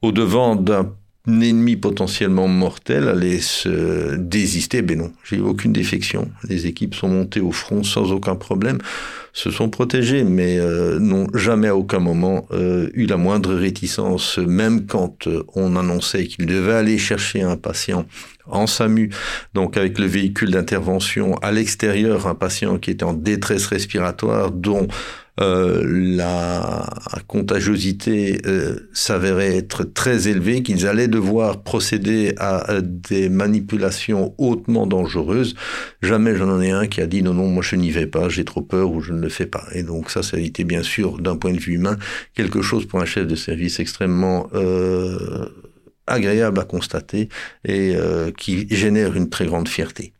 au 0.00 0.12
devant 0.12 0.54
d'un 0.54 0.94
ennemi 1.28 1.76
potentiellement 1.76 2.48
mortel 2.48 3.08
allait 3.08 3.40
se 3.40 4.16
désister. 4.16 4.82
Ben 4.82 4.98
non, 4.98 5.12
j'ai 5.24 5.36
eu 5.36 5.40
aucune 5.40 5.72
défection. 5.72 6.30
Les 6.48 6.66
équipes 6.66 6.94
sont 6.94 7.08
montées 7.08 7.40
au 7.40 7.52
front 7.52 7.82
sans 7.82 8.12
aucun 8.12 8.36
problème 8.36 8.78
se 9.36 9.50
sont 9.50 9.68
protégés, 9.68 10.24
mais 10.24 10.58
euh, 10.58 10.98
n'ont 10.98 11.26
jamais 11.34 11.68
à 11.68 11.76
aucun 11.76 11.98
moment 11.98 12.48
euh, 12.52 12.88
eu 12.94 13.04
la 13.04 13.18
moindre 13.18 13.54
réticence, 13.54 14.38
même 14.38 14.86
quand 14.86 15.26
euh, 15.26 15.42
on 15.54 15.76
annonçait 15.76 16.26
qu'il 16.26 16.46
devait 16.46 16.72
aller 16.72 16.96
chercher 16.96 17.42
un 17.42 17.58
patient 17.58 18.06
en 18.48 18.66
SAMU, 18.66 19.10
donc 19.54 19.76
avec 19.76 19.98
le 19.98 20.06
véhicule 20.06 20.50
d'intervention 20.50 21.34
à 21.36 21.52
l'extérieur, 21.52 22.26
un 22.26 22.34
patient 22.34 22.78
qui 22.78 22.90
était 22.90 23.04
en 23.04 23.12
détresse 23.12 23.66
respiratoire, 23.66 24.50
dont 24.50 24.88
euh, 25.38 25.82
la 25.84 26.88
contagiosité 27.26 28.40
euh, 28.46 28.88
s'avérait 28.94 29.56
être 29.56 29.84
très 29.84 30.28
élevée, 30.28 30.62
qu'ils 30.62 30.86
allaient 30.86 31.08
devoir 31.08 31.62
procéder 31.62 32.32
à, 32.38 32.80
des 32.80 33.28
manipulations 33.28 34.34
hautement 34.38 34.86
dangereuses. 34.86 35.54
Jamais 36.00 36.34
j'en 36.36 36.60
ai 36.60 36.70
un 36.70 36.86
qui 36.86 37.02
a 37.02 37.06
dit 37.06 37.22
non, 37.22 37.34
non, 37.34 37.48
moi 37.48 37.62
je 37.62 37.76
n'y 37.76 37.90
vais 37.90 38.06
pas, 38.06 38.30
j'ai 38.30 38.46
trop 38.46 38.62
peur 38.62 38.90
ou 38.90 39.02
je 39.02 39.12
ne 39.12 39.20
le 39.20 39.28
fais 39.28 39.46
pas. 39.46 39.64
Et 39.72 39.82
donc 39.82 40.10
ça, 40.10 40.22
ça 40.22 40.38
a 40.38 40.40
été 40.40 40.64
bien 40.64 40.82
sûr, 40.82 41.18
d'un 41.18 41.36
point 41.36 41.52
de 41.52 41.58
vue 41.60 41.74
humain, 41.74 41.98
quelque 42.34 42.62
chose 42.62 42.86
pour 42.86 43.00
un 43.00 43.06
chef 43.06 43.26
de 43.26 43.36
service 43.36 43.78
extrêmement... 43.78 44.48
Euh, 44.54 45.48
agréable 46.06 46.58
à 46.60 46.64
constater 46.64 47.28
et 47.64 47.94
euh, 47.96 48.30
qui 48.30 48.66
génère 48.74 49.14
une 49.14 49.28
très 49.28 49.46
grande 49.46 49.68
fierté. 49.68 50.12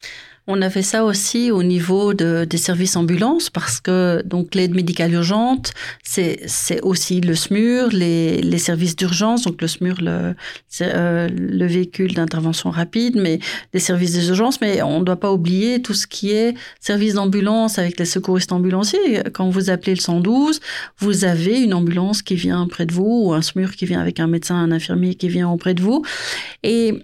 On 0.48 0.62
a 0.62 0.70
fait 0.70 0.82
ça 0.82 1.04
aussi 1.04 1.50
au 1.50 1.64
niveau 1.64 2.14
de, 2.14 2.46
des 2.48 2.56
services 2.56 2.94
ambulances 2.94 3.50
parce 3.50 3.80
que 3.80 4.22
donc 4.24 4.54
l'aide 4.54 4.76
médicale 4.76 5.12
urgente, 5.12 5.72
c'est 6.04 6.40
c'est 6.46 6.80
aussi 6.82 7.20
le 7.20 7.34
SMUR, 7.34 7.88
les, 7.90 8.40
les 8.42 8.58
services 8.58 8.94
d'urgence, 8.94 9.42
donc 9.42 9.60
le 9.60 9.66
SMUR, 9.66 9.96
le, 10.00 10.34
euh, 10.82 11.28
le 11.28 11.66
véhicule 11.66 12.14
d'intervention 12.14 12.70
rapide, 12.70 13.16
mais 13.16 13.40
les 13.74 13.80
services 13.80 14.12
d'urgence. 14.12 14.60
Mais 14.60 14.82
on 14.82 15.00
ne 15.00 15.04
doit 15.04 15.18
pas 15.18 15.32
oublier 15.32 15.82
tout 15.82 15.94
ce 15.94 16.06
qui 16.06 16.30
est 16.30 16.54
service 16.78 17.14
d'ambulance 17.14 17.80
avec 17.80 17.98
les 17.98 18.04
secouristes 18.04 18.52
ambulanciers. 18.52 19.24
Quand 19.32 19.50
vous 19.50 19.68
appelez 19.68 19.96
le 19.96 20.00
112, 20.00 20.60
vous 20.98 21.24
avez 21.24 21.60
une 21.60 21.74
ambulance 21.74 22.22
qui 22.22 22.36
vient 22.36 22.68
près 22.68 22.86
de 22.86 22.92
vous 22.92 23.24
ou 23.24 23.32
un 23.32 23.42
SMUR 23.42 23.74
qui 23.74 23.84
vient 23.84 24.00
avec 24.00 24.20
un 24.20 24.28
médecin, 24.28 24.54
un 24.54 24.70
infirmier 24.70 25.16
qui 25.16 25.28
vient 25.28 25.50
auprès 25.50 25.74
de 25.74 25.82
vous. 25.82 26.04
Et 26.62 26.94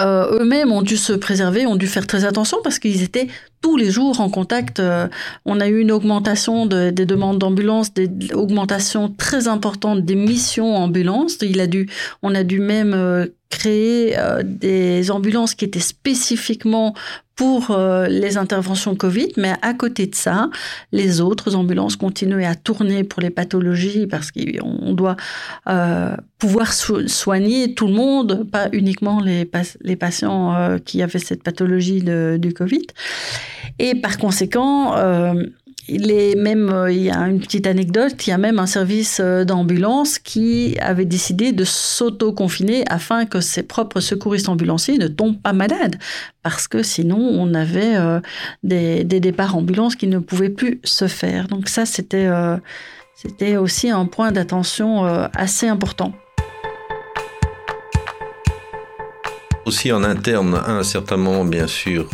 euh, 0.00 0.38
eux-mêmes 0.38 0.72
ont 0.72 0.82
dû 0.82 0.96
se 0.96 1.12
préserver, 1.12 1.66
ont 1.66 1.76
dû 1.76 1.86
faire 1.86 2.06
très 2.06 2.24
attention 2.24 2.58
parce 2.62 2.78
qu'ils 2.78 3.02
étaient 3.02 3.28
tous 3.60 3.76
les 3.76 3.90
jours 3.90 4.20
en 4.20 4.30
contact. 4.30 4.80
Euh, 4.80 5.08
on 5.44 5.60
a 5.60 5.68
eu 5.68 5.80
une 5.80 5.92
augmentation 5.92 6.66
des 6.66 6.92
demandes 6.92 7.38
d'ambulance, 7.38 7.92
des 7.92 8.08
augmentations 8.32 9.08
très 9.08 9.48
importantes 9.48 10.04
des 10.04 10.14
missions 10.14 10.76
ambulances. 10.76 11.38
Il 11.42 11.60
a 11.60 11.66
dû, 11.66 11.88
on 12.22 12.34
a 12.34 12.42
dû 12.44 12.60
même 12.60 12.94
euh, 12.94 13.26
créer 13.50 14.16
des 14.44 15.10
ambulances 15.10 15.54
qui 15.54 15.64
étaient 15.64 15.80
spécifiquement 15.80 16.94
pour 17.40 17.70
euh, 17.70 18.06
les 18.06 18.36
interventions 18.36 18.94
Covid, 18.94 19.28
mais 19.38 19.54
à 19.62 19.72
côté 19.72 20.06
de 20.06 20.14
ça, 20.14 20.50
les 20.92 21.22
autres 21.22 21.54
ambulances 21.54 21.96
continuaient 21.96 22.44
à 22.44 22.54
tourner 22.54 23.02
pour 23.02 23.22
les 23.22 23.30
pathologies 23.30 24.06
parce 24.06 24.30
qu'on 24.30 24.92
doit 24.92 25.16
euh, 25.66 26.14
pouvoir 26.38 26.70
soigner 26.74 27.72
tout 27.72 27.86
le 27.86 27.94
monde, 27.94 28.46
pas 28.52 28.68
uniquement 28.72 29.22
les, 29.22 29.46
patients 29.96 30.54
euh, 30.54 30.76
qui 30.76 31.00
avaient 31.00 31.18
cette 31.18 31.42
pathologie 31.42 32.02
du 32.02 32.52
Covid. 32.52 32.86
Et 33.78 33.94
par 33.94 34.18
conséquent, 34.18 34.94
il 35.90 36.12
est 36.12 36.36
même, 36.36 36.70
euh, 36.70 36.92
il 36.92 37.02
y 37.02 37.10
a 37.10 37.18
une 37.26 37.40
petite 37.40 37.66
anecdote, 37.66 38.26
il 38.26 38.30
y 38.30 38.32
a 38.32 38.38
même 38.38 38.60
un 38.60 38.66
service 38.66 39.20
euh, 39.20 39.44
d'ambulance 39.44 40.18
qui 40.20 40.76
avait 40.80 41.04
décidé 41.04 41.52
de 41.52 41.64
s'auto-confiner 41.64 42.84
afin 42.88 43.26
que 43.26 43.40
ses 43.40 43.64
propres 43.64 43.98
secouristes 43.98 44.48
ambulanciers 44.48 44.98
ne 44.98 45.08
tombent 45.08 45.40
pas 45.40 45.52
malades. 45.52 45.96
Parce 46.42 46.68
que 46.68 46.84
sinon, 46.84 47.18
on 47.18 47.54
avait 47.54 47.96
euh, 47.96 48.20
des, 48.62 49.04
départs 49.04 49.56
ambulance 49.56 49.96
qui 49.96 50.06
ne 50.06 50.20
pouvaient 50.20 50.48
plus 50.48 50.80
se 50.84 51.08
faire. 51.08 51.48
Donc 51.48 51.68
ça, 51.68 51.84
c'était 51.84 52.30
c'était 53.14 53.56
aussi 53.56 53.90
un 53.90 54.06
point 54.06 54.32
d'attention 54.32 55.04
assez 55.34 55.68
important. 55.68 56.12
Aussi 59.66 59.92
en 59.92 60.04
interne, 60.04 60.54
un 60.54 60.82
certain 60.82 61.18
moment, 61.18 61.44
bien 61.44 61.66
sûr, 61.66 62.08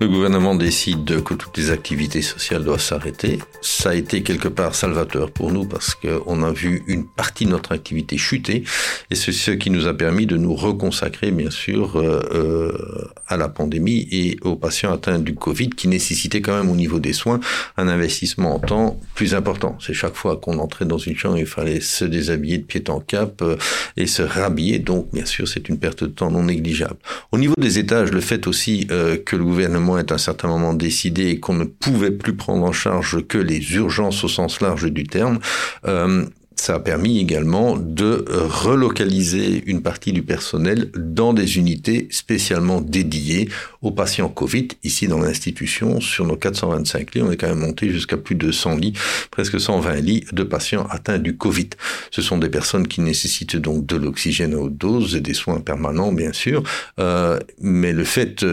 le 0.00 0.06
gouvernement 0.06 0.54
décide 0.54 1.24
que 1.24 1.34
toutes 1.34 1.56
les 1.56 1.70
activités 1.70 2.22
sociales 2.22 2.62
doivent 2.62 2.80
s'arrêter. 2.80 3.40
Ça 3.62 3.90
a 3.90 3.94
été 3.94 4.22
quelque 4.22 4.46
part 4.46 4.76
salvateur 4.76 5.30
pour 5.30 5.50
nous 5.50 5.64
parce 5.64 5.96
qu'on 5.96 6.42
a 6.44 6.52
vu 6.52 6.84
une 6.86 7.04
partie 7.04 7.46
de 7.46 7.50
notre 7.50 7.72
activité 7.72 8.16
chuter 8.16 8.62
et 9.10 9.14
c'est 9.16 9.32
ce 9.32 9.50
qui 9.50 9.70
nous 9.70 9.88
a 9.88 9.94
permis 9.94 10.26
de 10.26 10.36
nous 10.36 10.54
reconsacrer 10.54 11.32
bien 11.32 11.50
sûr 11.50 11.98
euh, 11.98 12.20
euh, 12.32 13.08
à 13.26 13.36
la 13.36 13.48
pandémie 13.48 14.06
et 14.12 14.36
aux 14.42 14.54
patients 14.54 14.92
atteints 14.92 15.18
du 15.18 15.34
Covid 15.34 15.70
qui 15.70 15.88
nécessitaient 15.88 16.40
quand 16.42 16.56
même 16.56 16.70
au 16.70 16.76
niveau 16.76 17.00
des 17.00 17.12
soins 17.12 17.40
un 17.76 17.88
investissement 17.88 18.54
en 18.54 18.60
temps 18.60 19.00
plus 19.16 19.34
important. 19.34 19.76
C'est 19.80 19.94
chaque 19.94 20.14
fois 20.14 20.36
qu'on 20.36 20.58
entrait 20.58 20.84
dans 20.84 20.98
une 20.98 21.16
chambre, 21.16 21.38
il 21.38 21.46
fallait 21.46 21.80
se 21.80 22.04
déshabiller 22.04 22.58
de 22.58 22.64
pied 22.64 22.84
en 22.88 23.00
cap 23.00 23.42
euh, 23.42 23.56
et 23.96 24.06
se 24.06 24.22
rhabiller. 24.22 24.78
Donc 24.78 25.08
bien 25.12 25.24
sûr, 25.24 25.48
c'est 25.48 25.68
une 25.68 25.78
perte 25.78 26.04
de 26.04 26.08
temps 26.08 26.30
non 26.30 26.44
négligeable. 26.44 26.96
Au 27.32 27.38
niveau 27.38 27.54
des 27.58 27.80
étages, 27.80 28.12
le 28.12 28.20
fait 28.20 28.46
aussi 28.46 28.86
que 28.86 29.36
le 29.36 29.44
gouvernement 29.44 29.87
est 29.96 30.12
un 30.12 30.18
certain 30.18 30.48
moment 30.48 30.74
décidé 30.74 31.40
qu'on 31.40 31.54
ne 31.54 31.64
pouvait 31.64 32.10
plus 32.10 32.34
prendre 32.34 32.64
en 32.64 32.72
charge 32.72 33.26
que 33.26 33.38
les 33.38 33.74
urgences 33.74 34.24
au 34.24 34.28
sens 34.28 34.60
large 34.60 34.90
du 34.92 35.04
terme, 35.04 35.38
euh, 35.86 36.26
ça 36.60 36.74
a 36.74 36.80
permis 36.80 37.18
également 37.18 37.76
de 37.76 38.24
relocaliser 38.28 39.62
une 39.66 39.80
partie 39.80 40.12
du 40.12 40.22
personnel 40.22 40.90
dans 40.96 41.32
des 41.32 41.56
unités 41.56 42.08
spécialement 42.10 42.80
dédiées 42.80 43.48
aux 43.80 43.92
patients 43.92 44.28
Covid. 44.28 44.68
Ici, 44.82 45.08
dans 45.08 45.18
l'institution, 45.18 46.00
sur 46.00 46.26
nos 46.26 46.36
425 46.36 47.14
lits, 47.14 47.22
on 47.22 47.30
est 47.30 47.36
quand 47.36 47.48
même 47.48 47.60
monté 47.60 47.90
jusqu'à 47.90 48.16
plus 48.16 48.34
de 48.34 48.50
100 48.50 48.76
lits, 48.76 48.92
presque 49.30 49.60
120 49.60 49.94
lits 49.96 50.24
de 50.32 50.42
patients 50.42 50.86
atteints 50.90 51.18
du 51.18 51.36
Covid. 51.36 51.70
Ce 52.10 52.22
sont 52.22 52.38
des 52.38 52.48
personnes 52.48 52.88
qui 52.88 53.00
nécessitent 53.00 53.56
donc 53.56 53.86
de 53.86 53.96
l'oxygène 53.96 54.54
à 54.54 54.58
haute 54.58 54.76
dose 54.76 55.14
et 55.14 55.20
des 55.20 55.34
soins 55.34 55.60
permanents, 55.60 56.12
bien 56.12 56.32
sûr. 56.32 56.62
Euh, 56.98 57.38
mais 57.60 57.92
le 57.92 58.04
fait 58.04 58.44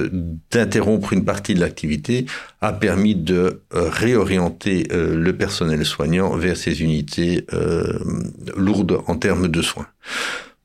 d'interrompre 0.52 1.14
une 1.14 1.26
partie 1.26 1.56
de 1.56 1.60
l'activité 1.60 2.26
a 2.66 2.74
permis 2.74 3.16
de 3.16 3.62
euh, 3.74 3.90
réorienter 3.90 4.88
euh, 4.92 5.16
le 5.16 5.38
personnel 5.38 5.86
soignant 5.86 6.36
vers 6.36 6.58
ces 6.58 6.82
unités 6.82 7.46
euh, 7.54 8.00
lourdes 8.58 9.02
en 9.08 9.16
termes 9.18 9.48
de 9.48 9.62
soins. 9.62 9.88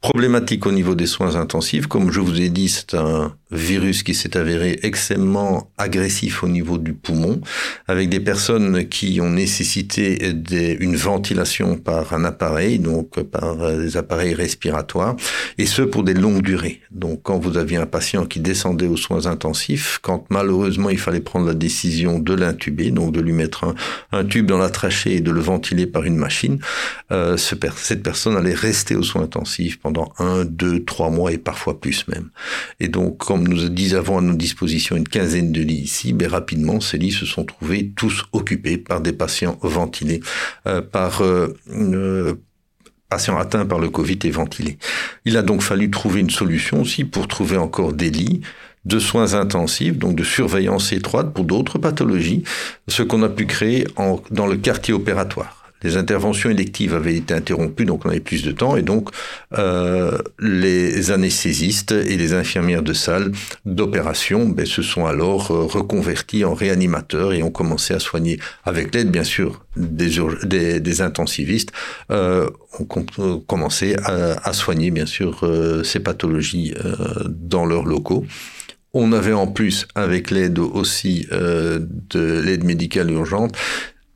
Problématique 0.01 0.65
au 0.65 0.73
niveau 0.73 0.95
des 0.95 1.07
soins 1.07 1.37
intensifs, 1.37 1.87
comme 1.87 2.11
je 2.11 2.21
vous 2.21 2.41
ai 2.41 2.49
dit, 2.49 2.71
c'est 2.71 2.95
un 2.95 3.35
virus 3.51 4.03
qui 4.03 4.15
s'est 4.15 4.37
avéré 4.37 4.79
extrêmement 4.83 5.71
agressif 5.79 6.43
au 6.43 6.49
niveau 6.49 6.79
du 6.79 6.93
poumon, 6.93 7.41
avec 7.89 8.09
des 8.09 8.21
personnes 8.21 8.89
qui 8.89 9.21
ont 9.21 9.31
nécessité 9.31 10.33
une 10.81 10.97
ventilation 10.97 11.77
par 11.77 12.13
un 12.13 12.25
appareil, 12.25 12.79
donc 12.79 13.21
par 13.23 13.77
des 13.77 13.97
appareils 13.97 14.35
respiratoires, 14.35 15.17
et 15.59 15.67
ce 15.67 15.83
pour 15.83 16.05
des 16.05 16.15
longues 16.15 16.43
durées. 16.43 16.81
Donc 16.91 17.23
quand 17.23 17.39
vous 17.39 17.57
aviez 17.57 17.77
un 17.77 17.87
patient 17.87 18.27
qui 18.27 18.41
descendait 18.41 18.87
aux 18.87 18.97
soins 18.97 19.27
intensifs, 19.27 19.99
quand 20.03 20.25
malheureusement 20.31 20.91
il 20.91 20.99
fallait 20.99 21.21
prendre 21.21 21.47
la 21.47 21.55
décision 21.55 22.19
de 22.19 22.35
l'intuber, 22.35 22.91
donc 22.91 23.13
de 23.13 23.21
lui 23.21 23.33
mettre 23.33 23.75
un, 24.13 24.25
tube 24.25 24.47
dans 24.47 24.59
la 24.59 24.71
trachée 24.71 25.17
et 25.17 25.21
de 25.21 25.31
le 25.31 25.41
ventiler 25.41 25.87
par 25.87 26.05
une 26.05 26.17
machine, 26.17 26.59
euh, 27.11 27.37
ce, 27.37 27.55
cette 27.77 28.03
personne 28.03 28.37
allait 28.37 28.55
rester 28.55 28.97
aux 28.97 29.03
soins 29.03 29.23
intensifs 29.23 29.79
pendant 29.81 30.13
un, 30.19 30.45
deux, 30.45 30.85
trois 30.85 31.11
mois 31.11 31.33
et 31.33 31.39
parfois 31.39 31.81
plus 31.81 32.07
même. 32.09 32.31
Et 32.79 32.89
donc, 32.89 33.19
nous 33.49 33.95
avons 33.95 34.19
à 34.19 34.21
nos 34.21 34.35
dispositions 34.35 34.97
une 34.97 35.09
quinzaine 35.09 35.53
de 35.53 35.61
lits 35.61 35.75
ici, 35.75 36.13
mais 36.13 36.27
rapidement, 36.27 36.81
ces 36.81 36.99
lits 36.99 37.13
se 37.13 37.27
sont 37.27 37.45
trouvés 37.45 37.91
tous 37.97 38.25
occupés 38.33 38.79
par 38.79 39.01
des 39.01 39.13
patients 39.13 39.59
ventilés, 39.63 40.21
euh, 40.67 40.81
par 40.81 41.23
euh, 41.23 41.57
euh, 41.71 42.35
patients 43.09 43.39
atteints 43.39 43.67
par 43.67 43.79
le 43.79 43.89
Covid 43.89 44.19
et 44.25 44.31
ventilés. 44.31 44.79
Il 45.25 45.37
a 45.37 45.43
donc 45.43 45.63
fallu 45.63 45.91
trouver 45.91 46.21
une 46.21 46.31
solution 46.31 46.83
aussi 46.83 47.05
pour 47.05 47.29
trouver 47.29 47.57
encore 47.57 47.93
des 47.93 48.11
lits 48.11 48.41
de 48.85 48.99
soins 48.99 49.35
intensifs, 49.35 49.99
donc 49.99 50.17
de 50.17 50.25
surveillance 50.25 50.93
étroite 50.93 51.35
pour 51.35 51.45
d'autres 51.45 51.79
pathologies, 51.79 52.45
ce 52.89 53.03
qu'on 53.03 53.23
a 53.23 53.29
pu 53.29 53.47
créer 53.47 53.87
dans 54.31 54.47
le 54.47 54.57
quartier 54.57 54.95
opératoire 54.95 55.60
les 55.83 55.97
interventions 55.97 56.51
électives 56.51 56.95
avaient 56.95 57.17
été 57.17 57.35
interrompues, 57.35 57.85
donc 57.85 58.05
on 58.05 58.11
avait 58.11 58.21
plus 58.21 58.43
de 58.43 58.53
temps, 58.53 58.77
et 58.77 58.83
donc 58.83 59.11
euh, 59.59 60.19
les 60.39 61.11
anesthésistes 61.11 61.93
et 61.93 62.17
les 62.17 62.33
infirmières 62.33 62.83
de 62.83 62.93
salle 62.93 63.33
d'opération 63.65 64.49
ben, 64.49 64.67
se 64.67 64.83
sont 64.83 65.07
alors 65.07 65.51
euh, 65.51 65.65
reconvertis 65.65 66.45
en 66.45 66.55
réanimateurs 66.55 67.33
et 67.33 67.43
ont 67.43 67.51
commencé 67.51 67.95
à 67.95 67.99
soigner, 67.99 68.39
avec 68.65 68.95
l'aide 68.95 69.11
bien 69.11 69.25
sûr 69.25 69.65
des, 69.77 70.11
des, 70.45 70.81
des 70.81 71.01
intensivistes, 71.03 71.73
euh, 72.11 72.49
ont 72.79 73.41
commencé 73.47 73.97
à, 74.05 74.49
à, 74.49 74.53
soigner 74.53 74.91
bien 74.91 75.07
sûr 75.07 75.41
euh, 75.43 75.83
ces 75.83 76.01
pathologies 76.01 76.75
euh, 76.85 76.95
dans 77.29 77.65
leurs 77.65 77.85
locaux. 77.85 78.25
On 78.93 79.13
avait 79.13 79.33
en 79.33 79.47
plus, 79.47 79.87
avec 79.95 80.33
l'aide 80.33 80.59
aussi 80.59 81.27
euh, 81.31 81.79
de 82.11 82.41
l'aide 82.41 82.65
médicale 82.65 83.11
urgente, 83.11 83.57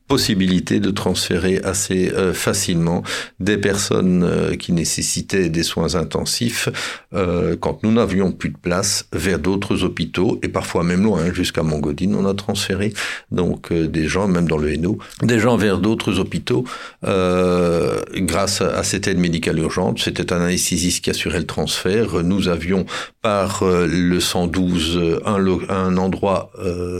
possibilité 0.06 0.80
de 0.80 0.90
transférer 0.90 1.60
assez 1.64 2.12
euh, 2.12 2.34
facilement 2.34 3.02
des 3.40 3.56
personnes 3.56 4.22
euh, 4.22 4.54
qui 4.54 4.72
nécessitaient 4.72 5.48
des 5.48 5.62
soins 5.62 5.94
intensifs 5.94 6.68
euh, 7.14 7.56
quand 7.58 7.82
nous 7.82 7.92
n'avions 7.92 8.30
plus 8.30 8.50
de 8.50 8.58
place 8.58 9.06
vers 9.12 9.38
d'autres 9.38 9.82
hôpitaux 9.82 10.38
et 10.42 10.48
parfois 10.48 10.84
même 10.84 11.02
loin 11.02 11.32
jusqu'à 11.32 11.62
Montgodine 11.62 12.14
on 12.14 12.26
a 12.26 12.34
transféré 12.34 12.92
donc 13.30 13.72
des 13.72 14.06
gens 14.06 14.28
même 14.28 14.46
dans 14.46 14.58
le 14.58 14.72
Hainaut 14.72 14.98
des 15.22 15.38
gens 15.38 15.56
vers 15.56 15.78
d'autres 15.78 16.18
hôpitaux 16.18 16.64
grâce 17.02 18.60
à, 18.60 18.82
cette 18.82 19.08
aide 19.08 19.18
médicale 19.18 19.58
urgente. 19.58 19.98
C'était 19.98 20.32
un 20.32 20.40
anesthésiste 20.40 21.04
qui 21.04 21.10
assurait 21.10 21.38
le 21.38 21.46
transfert. 21.46 22.22
Nous 22.22 22.48
avions 22.48 22.86
par 23.22 23.62
le 23.64 24.20
112 24.20 25.20
un, 25.24 25.46
un 25.68 25.96
endroit 25.96 26.52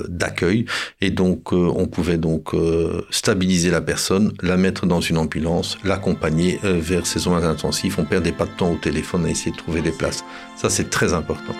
d'accueil 0.08 0.66
et 1.00 1.10
donc 1.10 1.52
on 1.52 1.86
pouvait 1.86 2.18
donc 2.18 2.54
stabiliser 3.10 3.70
la 3.70 3.80
personne, 3.80 4.32
la 4.42 4.56
mettre 4.56 4.86
dans 4.86 5.00
une 5.00 5.18
ambulance, 5.18 5.78
l'accompagner 5.84 6.60
euh, 6.64 6.78
vers 6.80 7.06
ses 7.06 7.20
soins 7.20 7.44
intensifs. 7.44 7.98
On 7.98 8.04
perdait 8.04 8.32
pas 8.32 8.46
de 8.46 8.50
temps 8.50 8.72
au 8.72 8.76
téléphone 8.76 9.26
à 9.26 9.30
essayer 9.30 9.52
de 9.52 9.56
trouver 9.56 9.80
des 9.80 9.92
places. 9.92 10.24
Ça, 10.56 10.70
c'est 10.70 10.90
très 10.90 11.12
important. 11.12 11.54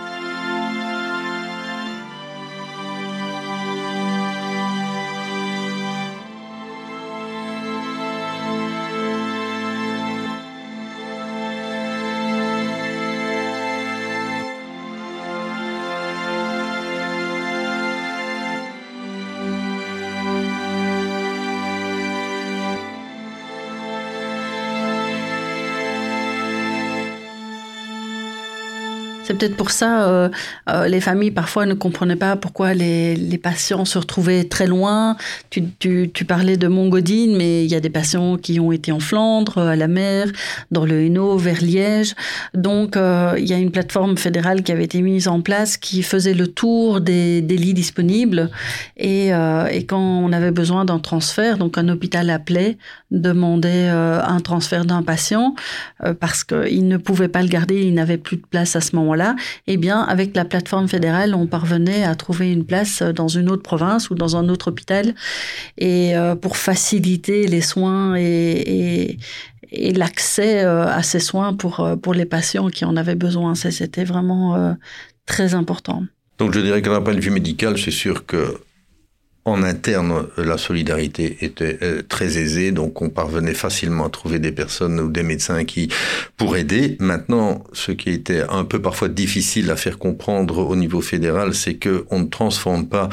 Peut-être 29.34 29.56
pour 29.56 29.72
ça 29.72 30.08
euh, 30.08 30.28
euh, 30.70 30.86
les 30.86 31.00
familles 31.00 31.32
parfois 31.32 31.66
ne 31.66 31.74
comprenaient 31.74 32.14
pas 32.14 32.36
pourquoi 32.36 32.72
les, 32.72 33.40
patients 33.42 33.84
se 33.84 33.98
retrouvaient 33.98 34.44
très 34.44 34.66
loin. 34.66 35.16
Tu, 35.50 36.08
parlais 36.26 36.56
de 36.56 36.68
Montgodine, 36.68 37.36
mais 37.36 37.64
il 37.64 37.70
y 37.70 37.74
a 37.74 37.80
des 37.80 37.90
patients 37.90 38.36
qui 38.36 38.60
ont 38.60 38.70
été 38.70 38.92
en 38.92 39.00
Flandre, 39.00 39.58
à 39.58 39.76
la 39.76 39.88
mer, 39.88 40.28
dans 40.70 40.86
le 40.86 41.04
Hainaut, 41.04 41.36
vers 41.36 41.60
Liège. 41.60 42.14
Donc 42.54 42.96
euh, 42.96 43.34
il 43.38 43.46
y 43.46 43.52
a 43.52 43.58
une 43.58 43.72
plateforme 43.72 44.16
fédérale 44.16 44.62
qui 44.62 44.70
avait 44.70 44.84
été 44.84 45.02
mise 45.02 45.26
en 45.26 45.40
place 45.40 45.76
qui 45.76 46.02
faisait 46.02 46.34
le 46.34 46.46
tour 46.46 47.00
des, 47.00 47.40
lits 47.40 47.74
disponibles. 47.74 48.50
Et, 48.96 49.28
et, 49.28 49.86
quand 49.86 49.98
on 49.98 50.32
avait 50.32 50.52
besoin 50.52 50.84
d'un 50.84 51.00
transfert, 51.00 51.58
donc 51.58 51.76
un 51.76 51.88
hôpital 51.88 52.30
appelait, 52.30 52.78
demandait 53.10 53.88
un 53.88 54.40
transfert 54.40 54.84
d'un 54.84 55.02
patient 55.02 55.54
parce 56.20 56.44
qu'il 56.44 56.86
ne 56.86 56.96
pouvait 56.96 57.28
pas 57.28 57.42
le 57.42 57.48
garder, 57.48 57.82
il 57.82 57.94
n'avait 57.94 58.18
plus 58.18 58.36
de 58.36 58.46
place 58.46 58.76
à 58.76 58.80
ce 58.80 58.94
moment 58.96 59.14
là 59.24 59.36
eh 59.66 59.76
bien, 59.76 60.00
avec 60.02 60.36
la 60.36 60.44
plateforme 60.44 60.88
fédérale, 60.88 61.34
on 61.34 61.46
parvenait 61.46 62.04
à 62.04 62.14
trouver 62.14 62.52
une 62.52 62.64
place 62.64 63.02
dans 63.02 63.28
une 63.28 63.48
autre 63.50 63.62
province 63.62 64.10
ou 64.10 64.14
dans 64.14 64.36
un 64.36 64.48
autre 64.48 64.68
hôpital, 64.68 65.14
et 65.78 66.16
euh, 66.16 66.34
pour 66.34 66.56
faciliter 66.56 67.46
les 67.46 67.60
soins 67.60 68.14
et, 68.16 69.18
l'accès 69.72 70.62
euh, 70.62 70.86
à 70.86 71.02
ces 71.02 71.18
soins 71.18 71.52
pour, 71.52 71.80
euh, 71.80 71.96
pour 71.96 72.14
les 72.14 72.26
patients 72.26 72.68
qui 72.68 72.84
en 72.84 72.96
avaient 72.96 73.16
besoin. 73.16 73.54
C'était 73.54 74.04
vraiment 74.04 74.76
très 75.26 75.54
important. 75.54 76.04
Donc 76.38 76.52
je 76.54 76.60
dirais 76.60 76.82
qu'un 76.82 77.00
de 77.00 77.20
vue 77.20 77.30
médical, 77.30 77.78
c'est 77.78 77.90
sûr 77.90 78.26
que 78.26 78.58
en 79.44 79.62
interne, 79.62 80.26
la 80.38 80.56
solidarité 80.56 81.38
était 81.42 81.78
euh, 81.82 82.02
très 82.08 82.38
aisée, 82.38 82.72
donc 82.72 83.02
on 83.02 83.10
parvenait 83.10 83.54
facilement 83.54 84.06
à 84.06 84.10
trouver 84.10 84.38
des 84.38 84.52
personnes 84.52 84.98
ou 84.98 85.10
des 85.10 85.22
médecins 85.22 85.64
qui 85.64 85.90
pour 86.36 86.56
aider. 86.56 86.96
Maintenant, 86.98 87.62
ce 87.72 87.92
qui 87.92 88.10
était 88.10 88.42
un 88.48 88.64
peu 88.64 88.80
parfois 88.80 89.08
difficile 89.08 89.70
à 89.70 89.76
faire 89.76 89.98
comprendre 89.98 90.58
au 90.58 90.76
niveau 90.76 91.02
fédéral, 91.02 91.54
c'est 91.54 91.74
que 91.74 92.06
on 92.10 92.20
ne 92.20 92.26
transforme 92.26 92.86
pas 92.86 93.10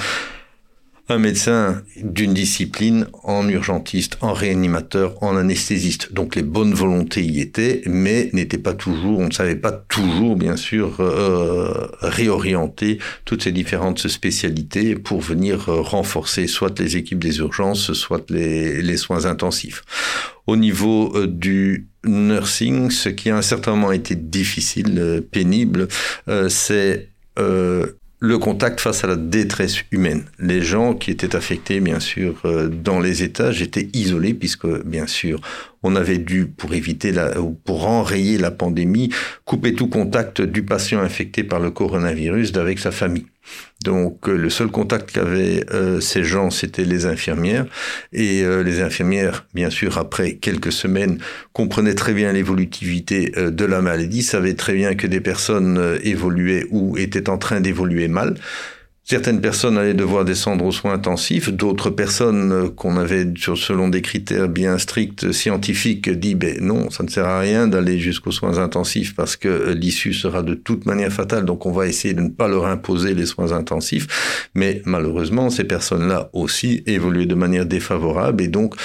un 1.09 1.17
médecin 1.17 1.81
d'une 1.97 2.33
discipline 2.33 3.07
en 3.23 3.47
urgentiste, 3.49 4.17
en 4.21 4.33
réanimateur, 4.33 5.21
en 5.21 5.35
anesthésiste. 5.35 6.13
Donc 6.13 6.35
les 6.35 6.43
bonnes 6.43 6.73
volontés 6.73 7.23
y 7.23 7.41
étaient, 7.41 7.81
mais 7.85 8.29
n'étaient 8.33 8.57
pas 8.57 8.73
toujours, 8.73 9.19
on 9.19 9.27
ne 9.27 9.31
savait 9.33 9.55
pas 9.55 9.71
toujours, 9.71 10.35
bien 10.35 10.55
sûr, 10.55 10.97
euh, 10.99 11.87
réorienter 12.01 12.99
toutes 13.25 13.43
ces 13.43 13.51
différentes 13.51 14.07
spécialités 14.07 14.95
pour 14.95 15.21
venir 15.21 15.69
euh, 15.69 15.81
renforcer 15.81 16.47
soit 16.47 16.79
les 16.79 16.97
équipes 16.97 17.19
des 17.19 17.39
urgences, 17.39 17.93
soit 17.93 18.29
les, 18.29 18.97
soins 18.97 19.25
intensifs. 19.25 19.83
Au 20.47 20.55
niveau 20.55 21.15
euh, 21.15 21.27
du 21.27 21.87
nursing, 22.05 22.89
ce 22.89 23.09
qui 23.09 23.29
a 23.29 23.37
un 23.37 23.41
certain 23.41 23.71
moment 23.71 23.91
été 23.91 24.15
difficile, 24.15 24.97
euh, 24.97 25.21
pénible, 25.21 25.87
c'est 26.49 27.09
le 28.23 28.37
contact 28.37 28.79
face 28.79 29.03
à 29.03 29.07
la 29.07 29.15
détresse 29.15 29.77
humaine. 29.91 30.25
Les 30.37 30.61
gens 30.61 30.93
qui 30.93 31.09
étaient 31.09 31.35
affectés, 31.35 31.79
bien 31.79 31.99
sûr, 31.99 32.39
euh, 32.45 32.69
dans 32.69 32.99
les 32.99 33.23
étages 33.23 33.63
étaient 33.63 33.89
isolés 33.93 34.35
puisque, 34.35 34.67
bien 34.85 35.07
sûr, 35.07 35.41
on 35.81 35.95
avait 35.95 36.19
dû, 36.19 36.45
pour 36.45 36.75
éviter 36.75 37.11
la, 37.11 37.41
ou 37.41 37.49
pour 37.51 37.87
enrayer 37.87 38.37
la 38.37 38.51
pandémie, 38.51 39.09
couper 39.43 39.73
tout 39.73 39.87
contact 39.87 40.39
du 40.39 40.63
patient 40.63 41.01
infecté 41.01 41.43
par 41.43 41.59
le 41.59 41.71
coronavirus 41.71 42.51
d'avec 42.51 42.77
sa 42.77 42.91
famille. 42.91 43.25
Donc 43.83 44.29
euh, 44.29 44.35
le 44.35 44.49
seul 44.49 44.67
contact 44.67 45.11
qu'avaient 45.11 45.65
euh, 45.73 45.99
ces 45.99 46.23
gens, 46.23 46.49
c'était 46.49 46.83
les 46.83 47.05
infirmières. 47.05 47.65
Et 48.13 48.43
euh, 48.43 48.63
les 48.63 48.81
infirmières, 48.81 49.45
bien 49.53 49.69
sûr, 49.69 49.97
après 49.97 50.35
quelques 50.35 50.71
semaines, 50.71 51.19
comprenaient 51.53 51.95
très 51.95 52.13
bien 52.13 52.31
l'évolutivité 52.31 53.31
de 53.35 53.65
la 53.65 53.81
maladie, 53.81 54.23
savaient 54.23 54.53
très 54.53 54.73
bien 54.73 54.95
que 54.95 55.07
des 55.07 55.21
personnes 55.21 55.99
évoluaient 56.03 56.65
ou 56.71 56.97
étaient 56.97 57.29
en 57.29 57.37
train 57.37 57.59
d'évoluer 57.59 58.07
mal. 58.07 58.35
Certaines 59.11 59.41
personnes 59.41 59.77
allaient 59.77 59.93
devoir 59.93 60.23
descendre 60.23 60.63
aux 60.63 60.71
soins 60.71 60.93
intensifs, 60.93 61.49
d'autres 61.49 61.89
personnes 61.89 62.53
euh, 62.53 62.69
qu'on 62.69 62.95
avait, 62.95 63.27
selon 63.35 63.89
des 63.89 64.01
critères 64.01 64.47
bien 64.47 64.77
stricts 64.77 65.33
scientifiques, 65.33 66.09
dit 66.09 66.33
ben 66.33 66.55
non, 66.61 66.89
ça 66.89 67.03
ne 67.03 67.09
sert 67.09 67.25
à 67.25 67.41
rien 67.41 67.67
d'aller 67.67 67.99
jusqu'aux 67.99 68.31
soins 68.31 68.57
intensifs 68.59 69.13
parce 69.13 69.35
que 69.35 69.49
euh, 69.49 69.73
l'issue 69.73 70.13
sera 70.13 70.43
de 70.43 70.53
toute 70.53 70.85
manière 70.85 71.11
fatale, 71.11 71.43
donc 71.43 71.65
on 71.65 71.73
va 71.73 71.87
essayer 71.87 72.13
de 72.13 72.21
ne 72.21 72.29
pas 72.29 72.47
leur 72.47 72.65
imposer 72.67 73.13
les 73.13 73.25
soins 73.25 73.51
intensifs. 73.51 74.47
Mais 74.55 74.81
malheureusement, 74.85 75.49
ces 75.49 75.65
personnes-là 75.65 76.29
aussi 76.31 76.81
évoluaient 76.87 77.25
de 77.25 77.35
manière 77.35 77.65
défavorable 77.65 78.41
et 78.41 78.47
donc 78.47 78.75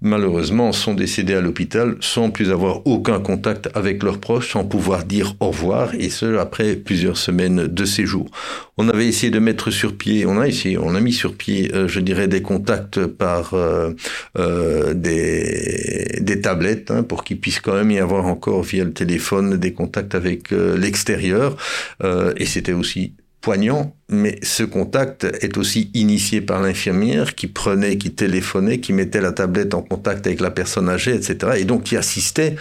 malheureusement, 0.00 0.72
sont 0.72 0.94
décédés 0.94 1.34
à 1.34 1.40
l'hôpital 1.40 1.96
sans 2.00 2.30
plus 2.30 2.50
avoir 2.50 2.86
aucun 2.86 3.20
contact 3.20 3.68
avec 3.74 4.02
leurs 4.02 4.18
proches, 4.18 4.52
sans 4.52 4.64
pouvoir 4.64 5.04
dire 5.04 5.34
au 5.40 5.48
revoir, 5.48 5.94
et 5.94 6.10
ce, 6.10 6.36
après 6.38 6.76
plusieurs 6.76 7.16
semaines 7.16 7.66
de 7.66 7.84
séjour. 7.84 8.30
On 8.76 8.88
avait 8.88 9.06
essayé 9.06 9.30
de 9.30 9.38
mettre 9.38 9.70
sur 9.70 9.96
pied, 9.96 10.26
on 10.26 10.38
a 10.38 10.46
essayé, 10.46 10.78
on 10.78 10.94
a 10.94 11.00
mis 11.00 11.12
sur 11.12 11.34
pied, 11.34 11.74
euh, 11.74 11.88
je 11.88 12.00
dirais, 12.00 12.28
des 12.28 12.42
contacts 12.42 13.06
par 13.06 13.54
euh, 13.54 13.92
euh, 14.38 14.94
des, 14.94 16.18
des 16.20 16.40
tablettes, 16.40 16.90
hein, 16.90 17.02
pour 17.02 17.24
qu'il 17.24 17.40
puisse 17.40 17.60
quand 17.60 17.74
même 17.74 17.90
y 17.90 17.98
avoir 17.98 18.26
encore 18.26 18.62
via 18.62 18.84
le 18.84 18.92
téléphone 18.92 19.56
des 19.56 19.72
contacts 19.72 20.14
avec 20.14 20.50
l'extérieur, 20.50 21.56
et 22.36 22.46
c'était 22.46 22.72
aussi 22.72 23.14
poignant, 23.46 23.94
mais 24.08 24.40
ce 24.42 24.64
contact 24.64 25.22
est 25.22 25.56
aussi 25.56 25.88
initié 25.94 26.40
par 26.40 26.60
l'infirmière 26.60 27.36
qui 27.36 27.46
prenait, 27.46 27.96
qui 27.96 28.10
téléphonait, 28.10 28.80
qui 28.80 28.92
mettait 28.92 29.20
la 29.20 29.30
tablette 29.30 29.72
en 29.72 29.82
contact 29.82 30.26
avec 30.26 30.40
la 30.40 30.50
personne 30.50 30.88
âgée, 30.88 31.14
etc. 31.14 31.52
Et 31.58 31.64
donc 31.64 31.84
qui 31.84 31.96
assistait 31.96 32.56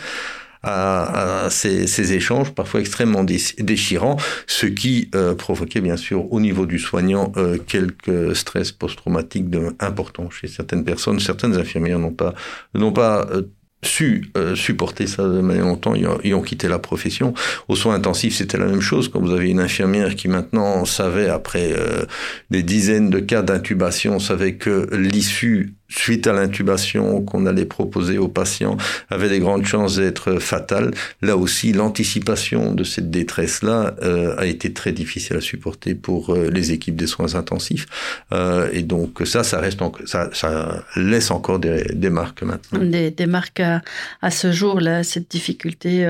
à, 0.62 1.48
ces, 1.50 2.14
échanges 2.14 2.52
parfois 2.52 2.82
extrêmement 2.82 3.24
déchirants, 3.24 4.18
ce 4.46 4.68
qui 4.68 5.10
euh, 5.16 5.34
provoquait 5.34 5.82
bien 5.82 5.98
sûr 5.98 6.32
au 6.32 6.40
niveau 6.40 6.68
du 6.68 6.78
soignant 6.78 7.32
euh, 7.36 7.58
quelques 7.58 8.36
stress 8.36 8.72
post-traumatiques 8.72 9.48
importants 9.80 10.30
chez 10.30 10.48
certaines 10.48 10.84
personnes. 10.84 11.20
Certaines 11.20 11.56
infirmières 11.56 11.98
n'ont 11.98 12.14
pas 12.14 13.28
euh, 13.32 13.42
su 13.86 14.32
euh, 14.38 14.56
supporter 14.56 15.08
ça 15.08 15.24
de 15.24 15.42
manière 15.42 15.66
longtemps, 15.66 15.94
ils 15.96 16.34
ont, 16.34 16.42
quitté 16.42 16.68
la 16.68 16.80
profession. 16.80 17.34
Aux 17.68 17.76
soins 17.76 17.96
intensifs, 17.96 18.36
c'était 18.36 18.58
la 18.58 18.66
même 18.66 18.82
chose. 18.82 19.10
Quand 19.10 19.20
vous 19.20 19.34
avez 19.34 19.50
une 19.50 19.60
infirmière 19.60 20.16
qui 20.16 20.28
maintenant 20.28 20.86
savait, 20.86 21.30
après 21.30 21.74
euh, 21.74 22.06
des 22.52 22.64
dizaines 22.64 23.10
de 23.10 23.20
cas 23.20 23.42
d'intubation, 23.42 24.20
savait 24.20 24.56
que 24.56 24.88
l'issue 24.96 25.74
suite 25.88 26.28
à 26.28 26.34
l'intubation 26.34 27.22
qu'on 27.22 27.46
allait 27.46 27.66
proposer 27.66 28.18
aux 28.18 28.28
patients 28.28 28.78
avait 29.10 29.30
des 29.30 29.40
grandes 29.40 29.66
chances 29.66 29.98
d'être 29.98 30.40
fatale. 30.40 30.92
Là 31.22 31.38
aussi, 31.38 31.74
l'anticipation 31.74 32.74
de 32.74 32.84
cette 32.84 33.12
détresse-là 33.12 33.96
euh, 34.02 34.36
a 34.38 34.46
été 34.46 34.74
très 34.74 34.92
difficile 34.92 35.38
à 35.38 35.42
supporter 35.42 35.96
pour 35.96 36.34
euh, 36.34 36.50
les 36.50 36.72
équipes 36.72 36.96
des 36.96 37.08
soins 37.08 37.36
intensifs. 37.36 37.86
Euh, 38.32 38.70
et 38.74 38.82
donc 38.82 39.22
ça, 39.26 39.44
ça 39.44 39.60
reste, 39.60 39.80
ça, 40.06 40.30
ça 40.34 40.84
laisse 40.96 41.32
encore 41.32 41.60
des, 41.60 42.10
marques 42.10 42.44
maintenant. 42.44 42.80
Des, 42.84 43.26
marques 43.28 43.62
à, 43.62 44.32
ce 44.32 44.52
jour 44.52 44.80
là, 44.80 45.04
cette 45.04 45.30
difficulté 45.30 46.10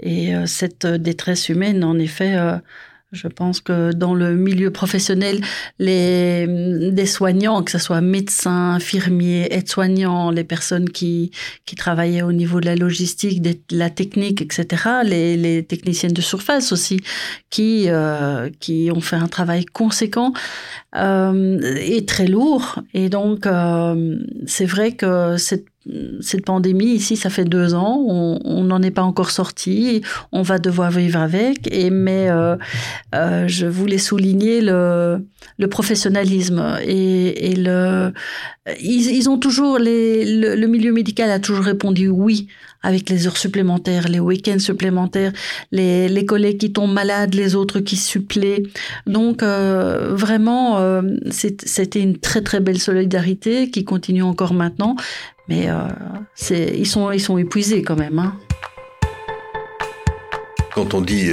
et 0.00 0.32
cette 0.46 0.86
détresse 0.86 1.48
humaine, 1.48 1.84
en 1.84 1.98
effet 1.98 2.36
je 3.14 3.28
pense 3.28 3.60
que 3.60 3.92
dans 3.92 4.14
le 4.14 4.34
milieu 4.34 4.70
professionnel, 4.70 5.40
les, 5.78 6.46
des 6.90 7.06
soignants, 7.06 7.62
que 7.62 7.70
ce 7.70 7.78
soit 7.78 8.00
médecins, 8.00 8.74
infirmiers, 8.74 9.48
aides-soignants, 9.50 10.30
les 10.30 10.44
personnes 10.44 10.90
qui, 10.90 11.30
qui 11.64 11.76
travaillaient 11.76 12.22
au 12.22 12.32
niveau 12.32 12.60
de 12.60 12.66
la 12.66 12.76
logistique, 12.76 13.40
de 13.40 13.56
la 13.70 13.90
technique, 13.90 14.42
etc., 14.42 14.66
les, 15.04 15.36
les 15.36 15.64
techniciennes 15.64 16.12
de 16.12 16.20
surface 16.20 16.72
aussi, 16.72 17.00
qui, 17.50 17.84
euh, 17.88 18.50
qui 18.60 18.90
ont 18.94 19.00
fait 19.00 19.16
un 19.16 19.28
travail 19.28 19.64
conséquent 19.64 20.32
euh, 20.96 21.76
et 21.80 22.04
très 22.04 22.26
lourd. 22.26 22.80
Et 22.92 23.08
donc, 23.08 23.46
euh, 23.46 24.18
c'est 24.46 24.66
vrai 24.66 24.92
que 24.92 25.36
cette 25.36 25.66
cette 26.20 26.44
pandémie 26.44 26.94
ici, 26.94 27.16
ça 27.16 27.28
fait 27.28 27.44
deux 27.44 27.74
ans, 27.74 27.98
on 27.98 28.64
n'en 28.64 28.82
est 28.82 28.90
pas 28.90 29.02
encore 29.02 29.30
sorti, 29.30 30.02
on 30.32 30.42
va 30.42 30.58
devoir 30.58 30.90
vivre 30.90 31.20
avec. 31.20 31.68
Et 31.72 31.90
mais 31.90 32.30
euh, 32.30 32.56
euh, 33.14 33.46
je 33.48 33.66
voulais 33.66 33.98
souligner 33.98 34.60
le, 34.60 35.24
le 35.58 35.68
professionnalisme 35.68 36.78
et, 36.86 37.54
le. 37.56 38.12
Ils, 38.80 39.10
ils, 39.14 39.28
ont 39.28 39.38
toujours 39.38 39.78
le, 39.78 40.56
le, 40.56 40.66
milieu 40.66 40.92
médical 40.92 41.30
a 41.30 41.38
toujours 41.38 41.64
répondu 41.64 42.08
oui 42.08 42.48
avec 42.82 43.08
les 43.08 43.26
heures 43.26 43.36
supplémentaires, 43.36 44.08
les 44.08 44.20
week-ends 44.20 44.58
supplémentaires, 44.58 45.32
les, 45.72 46.08
les 46.08 46.26
collègues 46.26 46.58
qui 46.58 46.72
tombent 46.72 46.92
malades, 46.92 47.34
les 47.34 47.54
autres 47.54 47.80
qui 47.80 47.96
suppléent. 47.96 48.68
Donc 49.06 49.42
euh, 49.42 50.14
vraiment, 50.14 50.78
euh, 50.78 51.02
c'était 51.30 52.00
une 52.00 52.18
très 52.18 52.42
très 52.42 52.60
belle 52.60 52.78
solidarité 52.78 53.70
qui 53.70 53.84
continue 53.84 54.22
encore 54.22 54.54
maintenant. 54.54 54.96
Mais 55.48 55.68
euh, 55.68 55.88
ils, 56.50 56.86
sont, 56.86 57.10
ils 57.10 57.20
sont 57.20 57.38
épuisés 57.38 57.82
quand 57.82 57.96
même. 57.96 58.18
Hein. 58.18 58.34
Quand 60.74 60.94
on 60.94 61.00
dit 61.00 61.30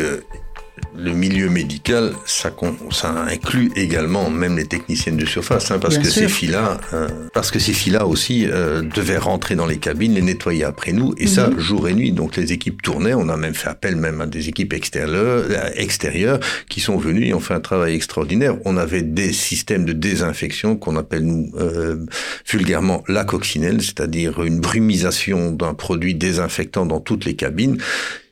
le 0.96 1.14
milieu 1.14 1.50
médical, 1.50 2.14
ça, 2.26 2.52
ça 2.92 3.10
inclut 3.10 3.72
également 3.76 4.30
même 4.30 4.58
les 4.58 4.66
techniciennes 4.66 5.18
de 5.18 5.26
surface, 5.26 5.72
hein, 5.72 5.80
parce, 5.80 5.98
que 5.98 6.10
ces 6.10 6.28
filles-là, 6.28 6.80
euh, 6.94 7.08
parce 7.34 7.52
que 7.52 7.60
ces 7.60 7.74
filles-là 7.74 8.06
aussi 8.06 8.46
euh, 8.48 8.82
devaient 8.82 9.18
rentrer 9.18 9.56
dans 9.56 9.66
les 9.66 9.78
cabines, 9.78 10.14
les 10.14 10.22
nettoyer 10.22 10.64
après 10.64 10.92
nous, 10.92 11.14
et 11.18 11.28
ça 11.28 11.50
mhm. 11.50 11.60
jour 11.60 11.88
et 11.88 11.94
nuit. 11.94 12.12
Donc 12.12 12.36
les 12.36 12.52
équipes 12.54 12.82
tournaient. 12.82 13.14
On 13.14 13.30
a 13.30 13.38
même 13.38 13.54
fait 13.54 13.70
appel 13.70 13.96
même 13.96 14.22
à 14.22 14.28
des 14.28 14.50
équipes 14.50 14.74
extérieures, 14.74 15.46
extérieures 15.76 16.40
qui 16.70 16.80
sont 16.80 16.98
venues 16.98 17.28
et 17.28 17.34
ont 17.34 17.40
fait 17.40 17.54
un 17.54 17.62
travail 17.62 17.96
extraordinaire. 17.96 18.58
On 18.66 18.78
avait 18.78 19.02
des 19.02 19.34
systèmes 19.34 19.86
de 19.86 19.94
désinfection 19.94 20.76
qu'on 20.76 20.96
appelle 20.96 21.24
nous 21.24 21.52
euh, 21.60 22.06
vulgairement 22.50 23.04
la 23.08 23.24
coccinelle, 23.24 23.82
c'est-à-dire 23.82 24.44
une 24.44 24.60
brumisation 24.60 25.52
d'un 25.52 25.74
produit 25.74 26.16
désinfectant 26.16 26.86
dans 26.86 27.00
toutes 27.00 27.26
les 27.26 27.36
cabines 27.36 27.78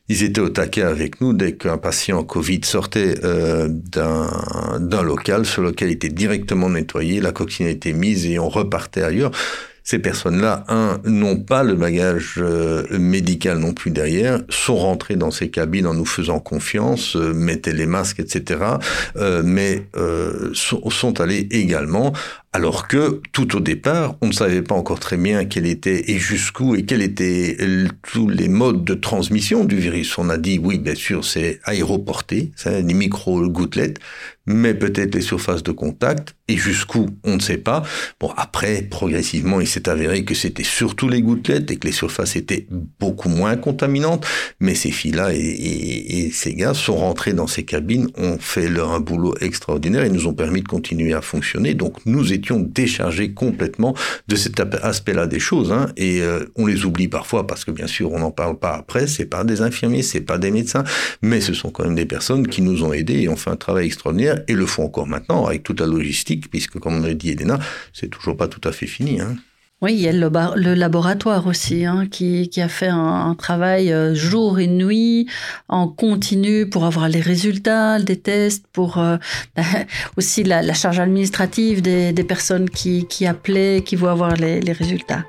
ils 0.09 0.23
étaient 0.23 0.41
au 0.41 0.49
taquet 0.49 0.81
avec 0.81 1.21
nous 1.21 1.33
dès 1.33 1.53
qu'un 1.53 1.77
patient 1.77 2.23
Covid 2.23 2.61
sortait 2.63 3.15
euh, 3.23 3.67
d'un 3.69 5.03
local. 5.03 5.45
Ce 5.45 5.61
local 5.61 5.91
était 5.91 6.09
directement 6.09 6.69
nettoyé, 6.69 7.21
la 7.21 7.31
coccinelle 7.31 7.73
était 7.73 7.93
mise 7.93 8.25
et 8.25 8.39
on 8.39 8.49
repartait 8.49 9.03
ailleurs. 9.03 9.31
Ces 9.89 9.97
personnes-là, 9.97 10.65
un, 10.67 10.99
n'ont 11.05 11.37
pas 11.37 11.63
le 11.63 11.73
bagage 11.73 12.35
euh, 12.37 12.85
médical 12.99 13.57
non 13.57 13.73
plus 13.73 13.89
derrière, 13.89 14.39
sont 14.47 14.75
rentrées 14.75 15.15
dans 15.15 15.31
ces 15.31 15.49
cabines 15.49 15.87
en 15.87 15.95
nous 15.95 16.05
faisant 16.05 16.39
confiance, 16.39 17.15
euh, 17.15 17.33
mettaient 17.33 17.73
les 17.73 17.87
masques, 17.87 18.19
etc., 18.19 18.61
euh, 19.15 19.41
mais 19.43 19.87
sont, 20.53 20.87
sont 20.91 21.19
allés 21.19 21.47
également 21.49 22.13
Alors 22.51 22.87
que 22.87 23.21
tout 23.31 23.55
au 23.55 23.59
départ, 23.59 24.15
on 24.21 24.27
ne 24.27 24.31
savait 24.33 24.63
pas 24.63 24.73
encore 24.73 24.99
très 24.99 25.17
bien 25.17 25.45
quel 25.45 25.67
était 25.67 26.09
et 26.09 26.17
jusqu'où 26.17 26.75
et 26.75 26.83
quels 26.83 27.03
étaient 27.03 27.57
tous 28.11 28.27
les 28.27 28.47
modes 28.47 28.83
de 28.83 28.95
transmission 28.95 29.65
du 29.65 29.75
virus. 29.75 30.17
On 30.17 30.29
a 30.29 30.37
dit 30.39 30.59
oui, 30.61 30.79
bien 30.79 30.95
sûr, 30.95 31.23
c'est 31.25 31.59
aéroporté, 31.63 32.51
c'est 32.55 32.81
des 32.81 32.93
micro-gouttelettes, 32.95 33.99
mais 34.49 34.73
peut-être 34.73 35.13
les 35.13 35.21
surfaces 35.21 35.61
de 35.61 35.71
contact, 35.71 36.35
et 36.47 36.57
jusqu'où, 36.57 37.05
on 37.23 37.35
ne 37.35 37.39
sait 37.39 37.59
pas. 37.59 37.83
Bon, 38.19 38.31
après, 38.35 38.81
progressivement, 38.81 39.61
il 39.61 39.67
s'est 39.67 39.87
avéré 39.87 40.25
que 40.25 40.33
c'était 40.33 40.63
surtout 40.63 41.07
les 41.07 41.21
gouttelettes 41.21 41.69
et 41.69 41.77
que 41.77 41.85
les 41.85 41.93
surfaces 41.93 42.35
étaient 42.35 42.65
beaucoup 42.99 43.29
moins 43.29 43.55
contaminantes, 43.57 44.25
mais 44.59 44.73
ces 44.73 44.89
filles-là 44.89 45.33
et, 45.35 46.31
ces 46.33 46.55
gars 46.55 46.73
sont 46.73 46.97
rentrés 46.97 47.33
dans 47.33 47.45
ces 47.45 47.63
cabines, 47.63 48.09
ont 48.17 48.39
fait 48.39 48.69
leur 48.69 48.91
un 48.91 48.99
boulot 48.99 49.35
extraordinaire 49.39 50.03
et 50.03 50.09
nous 50.09 50.25
ont 50.25 50.33
permis 50.33 50.63
de 50.63 50.67
continuer 50.67 51.13
à 51.13 51.21
fonctionner. 51.21 51.75
Donc, 51.75 51.97
nous 52.07 52.33
étions 52.39 52.59
déchargés 52.59 53.33
complètement 53.33 53.95
de 54.27 54.35
cet 54.35 54.59
aspect-là 54.59 55.27
des 55.27 55.39
choses, 55.39 55.71
hein, 55.71 55.87
et 55.95 56.21
euh, 56.21 56.45
on 56.55 56.65
les 56.65 56.85
oublie 56.85 57.07
parfois 57.07 57.47
parce 57.47 57.65
que, 57.65 57.71
bien 57.71 57.87
sûr, 57.87 58.11
on 58.11 58.19
n'en 58.19 58.31
parle 58.31 58.57
pas 58.57 58.75
après, 58.75 59.07
c'est 59.07 59.25
pas 59.25 59.43
des 59.43 59.61
infirmiers, 59.61 60.01
c'est 60.01 60.21
pas 60.21 60.37
des 60.37 60.51
médecins, 60.51 60.83
mais 61.21 61.41
ce 61.41 61.53
sont 61.53 61.69
quand 61.69 61.83
même 61.83 61.95
des 61.95 62.05
personnes 62.05 62.47
qui 62.47 62.61
nous 62.61 62.83
ont 62.83 62.93
aidés 62.93 63.21
et 63.21 63.29
ont 63.29 63.35
fait 63.35 63.51
un 63.51 63.55
travail 63.55 63.85
extraordinaire 63.85 64.41
et 64.47 64.53
le 64.53 64.65
font 64.65 64.85
encore 64.85 65.07
maintenant 65.07 65.45
avec 65.45 65.63
toute 65.63 65.79
la 65.79 65.87
logistique, 65.87 66.49
puisque 66.49 66.79
comme 66.79 66.97
on 66.97 67.01
l'a 67.01 67.13
dit 67.13 67.31
Elena, 67.31 67.59
c'est 67.93 68.09
toujours 68.09 68.37
pas 68.37 68.47
tout 68.47 68.61
à 68.67 68.71
fait 68.71 68.87
fini. 68.87 69.21
Hein. 69.21 69.35
Oui, 69.81 69.93
il 69.93 70.01
y 70.01 70.09
a 70.09 70.11
le, 70.11 70.29
le 70.55 70.73
laboratoire 70.73 71.47
aussi 71.47 71.85
hein, 71.85 72.05
qui, 72.11 72.49
qui, 72.49 72.61
a 72.61 72.67
fait 72.67 72.89
un, 72.89 73.33
travail 73.35 73.93
euh, 73.93 74.13
jour 74.13 74.59
et 74.59 74.67
nuit 74.67 75.29
en 75.69 75.87
continu 75.87 76.67
pour 76.67 76.83
avoir 76.83 77.07
les 77.07 77.21
résultats 77.21 77.97
des 77.99 78.19
tests, 78.19 78.65
pour 78.73 78.97
euh, 78.97 79.15
aussi 80.17 80.43
la, 80.43 80.73
charge 80.73 80.99
administrative 80.99 81.81
des, 81.81 82.11
des 82.11 82.23
personnes 82.25 82.69
qui, 82.69 83.07
qui, 83.07 83.25
appelaient, 83.25 83.81
qui 83.85 83.95
vont 83.95 84.09
avoir 84.09 84.35
les, 84.35 84.59
les 84.59 84.73
résultats. 84.73 85.23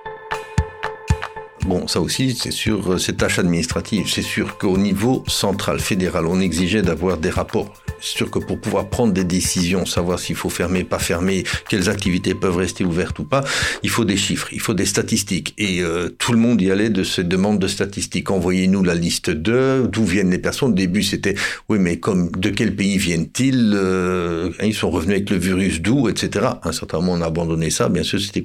Bon, 1.67 1.87
ça 1.87 2.01
aussi, 2.01 2.35
c'est 2.35 2.51
sur 2.51 2.93
euh, 2.93 2.99
ces 2.99 3.15
tâches 3.15 3.39
administratives. 3.39 4.09
C'est 4.09 4.23
sûr 4.23 4.57
qu'au 4.57 4.79
niveau 4.79 5.23
central, 5.29 5.79
fédéral, 5.79 6.27
on 6.27 6.41
exigeait 6.41 6.83
d'avoir 6.83 7.19
des 7.19 7.31
rapports 7.31 7.73
c'est 8.01 8.17
sûr 8.17 8.31
que 8.31 8.39
pour 8.39 8.59
pouvoir 8.59 8.89
prendre 8.89 9.13
des 9.13 9.25
décisions, 9.25 9.85
savoir 9.87 10.19
s'il 10.19 10.37
faut 10.37 10.49
fermer, 10.49 10.85
pas 10.85 10.99
fermer, 10.99 11.45
quelles 11.69 11.89
activités 11.89 12.35
peuvent 12.35 12.57
rester 12.57 12.85
ouvertes 12.85 13.19
ou 13.19 13.25
pas, 13.25 13.45
il 13.83 13.91
faut 13.91 14.05
des 14.05 14.17
chiffres, 14.17 14.49
il 14.53 14.61
faut 14.61 14.75
des 14.75 14.87
statistiques. 14.87 15.55
Et 15.59 15.83
euh, 15.83 16.09
tout 16.19 16.33
le 16.33 16.39
monde 16.39 16.61
y 16.61 16.71
allait 16.71 16.91
de 16.91 17.05
ces 17.05 17.25
demandes 17.25 17.59
de 17.59 17.69
statistiques. 17.69 18.31
Envoyez-nous 18.31 18.83
la 18.83 18.95
liste 18.95 19.31
de 19.31 19.87
d'où 19.91 20.05
viennent 20.05 20.31
les 20.31 20.39
personnes. 20.39 20.71
Au 20.71 20.75
début, 20.75 21.03
c'était 21.03 21.35
oui, 21.69 21.79
mais 21.79 21.99
comme 21.99 22.31
de 22.31 22.51
quel 22.51 22.75
pays 22.75 22.97
viennent-ils 22.97 23.73
euh, 23.75 24.51
Ils 24.63 24.75
sont 24.75 24.91
revenus 24.91 25.17
avec 25.17 25.31
le 25.31 25.37
virus 25.37 25.81
d'où, 25.81 26.09
etc. 26.09 26.47
Un 26.65 26.73
certain 26.73 26.99
moment, 26.99 27.13
on 27.13 27.21
a 27.23 27.27
abandonné 27.27 27.71
ça. 27.71 27.89
Bien 27.89 28.03
sûr, 28.03 28.21
c'était 28.21 28.43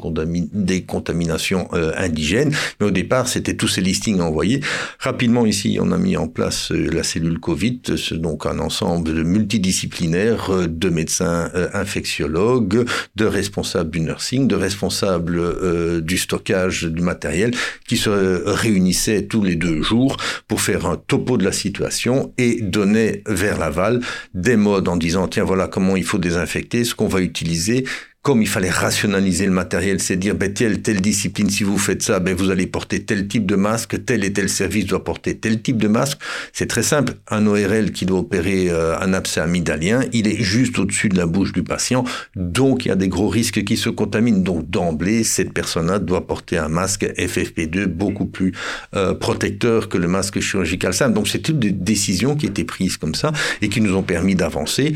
des 0.53 0.83
contaminations 0.83 1.69
indigènes, 1.73 2.53
mais 2.79 2.87
au 2.87 2.91
c'était 3.25 3.55
tous 3.55 3.67
ces 3.67 3.81
listings 3.81 4.19
envoyés. 4.19 4.61
Rapidement, 4.99 5.45
ici, 5.45 5.77
on 5.81 5.91
a 5.91 5.97
mis 5.97 6.17
en 6.17 6.27
place 6.27 6.71
la 6.71 7.03
cellule 7.03 7.39
Covid, 7.39 7.81
donc 8.13 8.45
un 8.45 8.59
ensemble 8.59 9.23
multidisciplinaire 9.23 10.49
euh, 10.49 10.67
de 10.67 10.89
médecins 10.89 11.49
euh, 11.55 11.69
infectiologues, 11.73 12.85
de 13.15 13.25
responsables 13.25 13.91
du 13.91 14.01
nursing, 14.01 14.47
de 14.47 14.55
responsables 14.55 15.39
euh, 15.39 16.01
du 16.01 16.17
stockage 16.17 16.83
du 16.83 17.01
matériel, 17.01 17.51
qui 17.87 17.97
se 17.97 18.09
réunissaient 18.45 19.23
tous 19.23 19.43
les 19.43 19.55
deux 19.55 19.81
jours 19.81 20.17
pour 20.47 20.61
faire 20.61 20.85
un 20.85 20.97
topo 20.97 21.37
de 21.37 21.43
la 21.43 21.51
situation 21.51 22.33
et 22.37 22.61
donner 22.61 23.23
vers 23.27 23.57
l'aval 23.57 24.01
des 24.33 24.55
modes 24.55 24.87
en 24.87 24.97
disant 24.97 25.27
tiens 25.27 25.43
voilà 25.43 25.67
comment 25.67 25.95
il 25.95 26.03
faut 26.03 26.17
désinfecter, 26.17 26.83
ce 26.83 26.95
qu'on 26.95 27.07
va 27.07 27.21
utiliser, 27.21 27.85
comme 28.25 28.41
il 28.41 28.47
fallait 28.47 28.71
rationaliser 28.71 29.45
le 29.45 29.51
matériel, 29.51 29.99
c'est 29.99 30.15
dire, 30.15 30.33
ben, 30.33 30.51
telle, 30.51 30.81
telle 30.81 30.99
discipline, 30.99 31.47
si 31.47 31.63
vous 31.63 31.77
faites 31.77 32.01
ça, 32.01 32.19
ben, 32.19 32.33
vous 32.33 32.49
allez 32.49 32.65
porter 32.65 33.03
tel 33.03 33.27
type 33.27 33.45
de 33.45 33.55
masque, 33.55 34.03
tel 34.03 34.23
et 34.23 34.33
tel 34.33 34.49
service 34.49 34.87
doit 34.87 35.03
porter 35.03 35.37
tel 35.37 35.61
type 35.61 35.77
de 35.77 35.87
masque. 35.87 36.17
C'est 36.51 36.65
très 36.65 36.81
simple. 36.81 37.13
Un 37.29 37.45
ORL 37.45 37.91
qui 37.91 38.07
doit 38.07 38.17
opérer 38.17 38.71
euh, 38.71 38.97
un 38.99 39.13
abcès 39.13 39.41
amygdalien, 39.41 40.01
il 40.11 40.27
est 40.27 40.41
juste 40.41 40.79
au-dessus 40.79 41.07
de 41.07 41.17
la 41.19 41.27
bouche 41.27 41.53
du 41.53 41.61
patient, 41.61 42.03
donc 42.35 42.85
il 42.85 42.87
y 42.87 42.91
a 42.91 42.95
des 42.95 43.09
gros 43.09 43.29
risques 43.29 43.63
qui 43.63 43.77
se 43.77 43.89
contaminent. 43.89 44.41
Donc 44.41 44.67
d'emblée, 44.71 45.23
cette 45.23 45.53
personne-là 45.53 45.99
doit 45.99 46.25
porter 46.25 46.57
un 46.57 46.67
masque 46.67 47.03
FFP2 47.03 47.85
beaucoup 47.85 48.25
plus 48.25 48.53
euh, 48.95 49.13
protecteur 49.13 49.87
que 49.87 49.99
le 49.99 50.07
masque 50.07 50.39
chirurgical 50.39 50.95
simple. 50.95 51.13
Donc 51.13 51.27
c'est 51.27 51.43
toutes 51.43 51.59
des 51.59 51.71
décisions 51.71 52.35
qui 52.35 52.47
étaient 52.47 52.63
prises 52.63 52.97
comme 52.97 53.13
ça 53.13 53.31
et 53.61 53.69
qui 53.69 53.81
nous 53.81 53.93
ont 53.93 54.01
permis 54.01 54.33
d'avancer. 54.33 54.95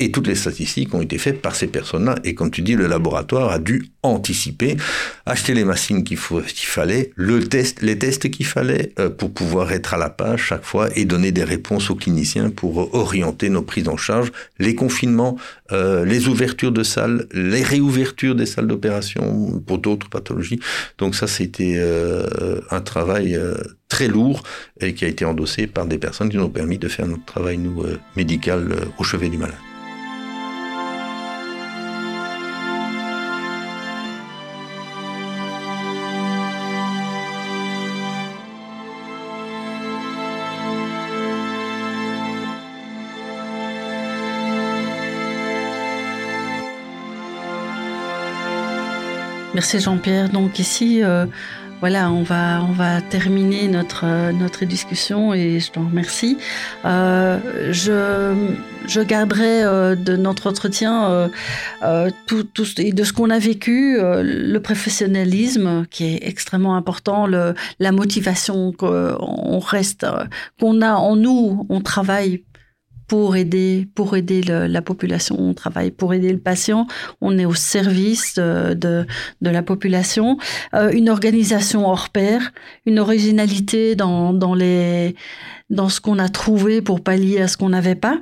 Et 0.00 0.12
toutes 0.12 0.28
les 0.28 0.36
statistiques 0.36 0.94
ont 0.94 1.02
été 1.02 1.18
faites 1.18 1.42
par 1.42 1.56
ces 1.56 1.66
personnes-là. 1.66 2.16
Et 2.22 2.34
comme 2.34 2.50
tu 2.50 2.62
dis, 2.62 2.74
le 2.74 2.86
laboratoire 2.86 3.50
a 3.50 3.58
dû 3.58 3.90
anticiper, 4.02 4.76
acheter 5.26 5.54
les 5.54 5.64
machines 5.64 6.04
qu'il 6.04 6.16
fallait, 6.16 7.10
le 7.16 7.44
test, 7.48 7.82
les 7.82 7.98
tests 7.98 8.30
qu'il 8.30 8.46
fallait 8.46 8.92
euh, 9.00 9.10
pour 9.10 9.32
pouvoir 9.32 9.72
être 9.72 9.94
à 9.94 9.96
la 9.96 10.08
page 10.08 10.40
chaque 10.40 10.64
fois 10.64 10.88
et 10.94 11.04
donner 11.04 11.32
des 11.32 11.42
réponses 11.42 11.90
aux 11.90 11.96
cliniciens 11.96 12.50
pour 12.50 12.94
orienter 12.94 13.48
nos 13.50 13.62
prises 13.62 13.88
en 13.88 13.96
charge, 13.96 14.30
les 14.60 14.76
confinements, 14.76 15.36
euh, 15.72 16.04
les 16.04 16.28
ouvertures 16.28 16.72
de 16.72 16.84
salles, 16.84 17.26
les 17.32 17.62
réouvertures 17.62 18.36
des 18.36 18.46
salles 18.46 18.68
d'opération 18.68 19.60
pour 19.66 19.78
d'autres 19.78 20.08
pathologies. 20.08 20.60
Donc 20.98 21.16
ça, 21.16 21.26
c'était 21.26 21.74
euh, 21.76 22.60
un 22.70 22.80
travail 22.80 23.38
très 23.88 24.06
lourd 24.06 24.44
et 24.80 24.94
qui 24.94 25.04
a 25.04 25.08
été 25.08 25.24
endossé 25.24 25.66
par 25.66 25.86
des 25.86 25.98
personnes 25.98 26.28
qui 26.28 26.36
nous 26.36 26.44
ont 26.44 26.50
permis 26.50 26.78
de 26.78 26.88
faire 26.88 27.06
notre 27.06 27.24
travail 27.24 27.58
nous 27.58 27.82
médical 28.16 28.68
au 28.98 29.04
chevet 29.04 29.28
du 29.28 29.38
malade. 29.38 29.67
Merci 49.58 49.80
Jean-Pierre. 49.80 50.28
Donc 50.28 50.60
ici, 50.60 51.02
euh, 51.02 51.26
voilà, 51.80 52.12
on 52.12 52.22
va, 52.22 52.62
on 52.62 52.70
va 52.70 53.00
terminer 53.00 53.66
notre, 53.66 54.30
notre 54.30 54.64
discussion 54.64 55.34
et 55.34 55.58
je 55.58 55.72
t'en 55.72 55.84
remercie. 55.84 56.38
Euh, 56.84 57.72
je, 57.72 58.52
je 58.86 59.00
garderai 59.00 59.64
euh, 59.64 59.96
de 59.96 60.14
notre 60.14 60.46
entretien 60.48 61.28
tout, 62.28 62.44
tout, 62.44 62.66
et 62.80 62.92
de 62.92 63.02
ce 63.02 63.12
qu'on 63.12 63.30
a 63.30 63.40
vécu, 63.40 63.98
le 64.00 64.58
professionnalisme 64.58 65.86
qui 65.90 66.04
est 66.04 66.20
extrêmement 66.22 66.76
important, 66.76 67.26
le, 67.26 67.54
la 67.80 67.90
motivation 67.90 68.70
qu'on 68.70 69.58
reste, 69.58 70.06
qu'on 70.60 70.82
a 70.82 70.92
en 70.92 71.16
nous, 71.16 71.66
on 71.68 71.80
travaille 71.80 72.44
pour 73.08 73.36
aider, 73.36 73.88
pour 73.94 74.16
aider 74.16 74.42
la 74.42 74.82
population. 74.82 75.36
On 75.38 75.54
travaille 75.54 75.90
pour 75.90 76.12
aider 76.12 76.30
le 76.30 76.38
patient. 76.38 76.86
On 77.22 77.38
est 77.38 77.46
au 77.46 77.54
service 77.54 78.34
de, 78.34 78.74
de, 78.74 79.06
la 79.50 79.62
population. 79.62 80.36
Euh, 80.74 80.90
une 80.92 81.08
organisation 81.08 81.88
hors 81.88 82.10
pair, 82.10 82.52
une 82.84 82.98
originalité 82.98 83.96
dans, 83.96 84.34
dans, 84.34 84.54
les, 84.54 85.16
dans 85.70 85.88
ce 85.88 86.00
qu'on 86.00 86.18
a 86.18 86.28
trouvé 86.28 86.82
pour 86.82 87.02
pallier 87.02 87.40
à 87.40 87.48
ce 87.48 87.56
qu'on 87.56 87.70
n'avait 87.70 87.94
pas. 87.94 88.18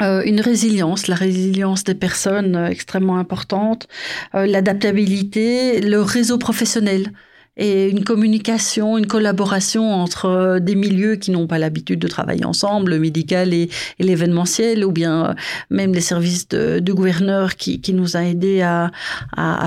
Euh, 0.00 0.22
une 0.24 0.40
résilience, 0.40 1.08
la 1.08 1.16
résilience 1.16 1.82
des 1.82 1.96
personnes 1.96 2.54
euh, 2.54 2.68
extrêmement 2.68 3.18
importante, 3.18 3.88
l'adaptabilité, 4.32 5.80
le 5.80 6.00
réseau 6.00 6.38
professionnel 6.38 7.12
et 7.58 7.90
une 7.90 8.04
communication, 8.04 8.96
une 8.96 9.06
collaboration 9.06 9.92
entre 9.92 10.26
euh, 10.26 10.60
des 10.60 10.76
milieux 10.76 11.16
qui 11.16 11.32
n'ont 11.32 11.48
pas 11.48 11.58
l'habitude 11.58 11.98
de 11.98 12.06
travailler 12.06 12.44
ensemble, 12.44 12.92
le 12.92 12.98
médical 13.00 13.52
et, 13.52 13.68
l'événementiel, 13.98 14.84
ou 14.84 14.92
bien 14.92 15.30
euh, 15.30 15.34
même 15.68 15.92
les 15.92 16.00
services 16.00 16.48
de, 16.48 16.78
du 16.78 16.94
gouverneur 16.94 17.56
qui, 17.56 17.80
nous 17.92 18.16
a 18.16 18.22
aidés 18.22 18.60
à, 18.60 18.90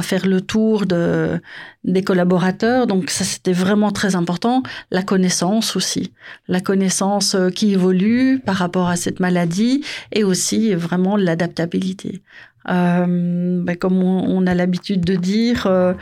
faire 0.04 0.27
le 0.27 0.41
tour 0.41 0.86
de, 0.86 1.41
des 1.84 2.04
collaborateurs. 2.04 2.88
Donc 2.88 3.10
ça, 3.10 3.25
c'était 3.25 3.51
vraiment 3.51 3.91
très 3.91 4.15
important. 4.15 4.63
La 4.89 5.04
connaissance 5.04 5.75
aussi, 5.75 6.13
la 6.47 6.62
connaissance 6.62 7.36
euh, 7.36 7.49
qui 7.49 7.73
évolue 7.73 8.39
par 8.39 8.56
rapport 8.56 8.88
à 8.88 8.95
cette 8.95 9.19
maladie 9.19 9.84
et 10.13 10.23
aussi 10.23 10.73
vraiment 10.73 11.17
l'adaptabilité. 11.17 12.21
Euh, 12.69 13.62
ben, 13.63 13.76
comme 13.76 14.04
on, 14.04 14.45
a 14.45 14.54
l'habitude 14.54 15.02
de 15.02 15.15
dire, 15.15 15.65
euh, 15.65 15.93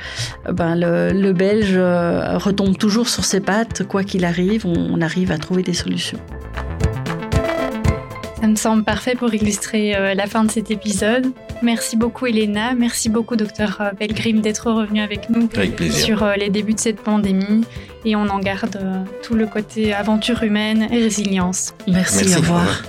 ben, 0.52 0.76
le, 0.76 1.32
Belge 1.32 1.76
euh, 1.76 2.38
retombe 2.38 2.78
toujours 2.78 3.08
sur 3.08 3.24
ses 3.24 3.39
pattes, 3.39 3.84
quoi 3.88 4.04
qu'il 4.04 4.26
arrive, 4.26 4.65
on, 4.65 5.00
arrive 5.02 5.32
à 5.32 5.38
trouver 5.38 5.63
des 5.63 5.74
solutions. 5.74 6.19
Ça 8.41 8.48
me 8.48 8.56
semble 8.56 8.84
parfait 8.84 9.15
pour 9.15 9.34
illustrer 9.34 10.13
la 10.15 10.26
fin 10.26 10.43
de 10.43 10.52
cet 10.52 10.72
épisode. 10.72 11.28
Merci 11.62 11.98
beaucoup 11.98 12.26
Elena, 12.26 12.74
merci 12.74 13.10
beaucoup 13.10 13.36
docteur 13.36 13.91
Pelgrim 13.98 14.39
d'être 14.39 14.72
revenu 14.72 15.02
avec 15.02 15.30
nous 15.30 15.50
sur 15.89 16.26
les 16.38 16.50
débuts 16.50 16.74
de 16.74 16.80
cette 16.80 17.02
pandémie 17.02 17.65
et 18.06 18.15
on 18.15 18.28
en 18.28 18.39
garde 18.39 18.80
tout 19.24 19.36
le 19.36 19.45
côté 19.45 19.93
aventure 19.93 20.43
humaine 20.43 20.88
et 20.89 21.02
résilience. 21.02 21.74
Merci, 21.88 22.34
au 22.36 22.39
revoir. 22.39 22.82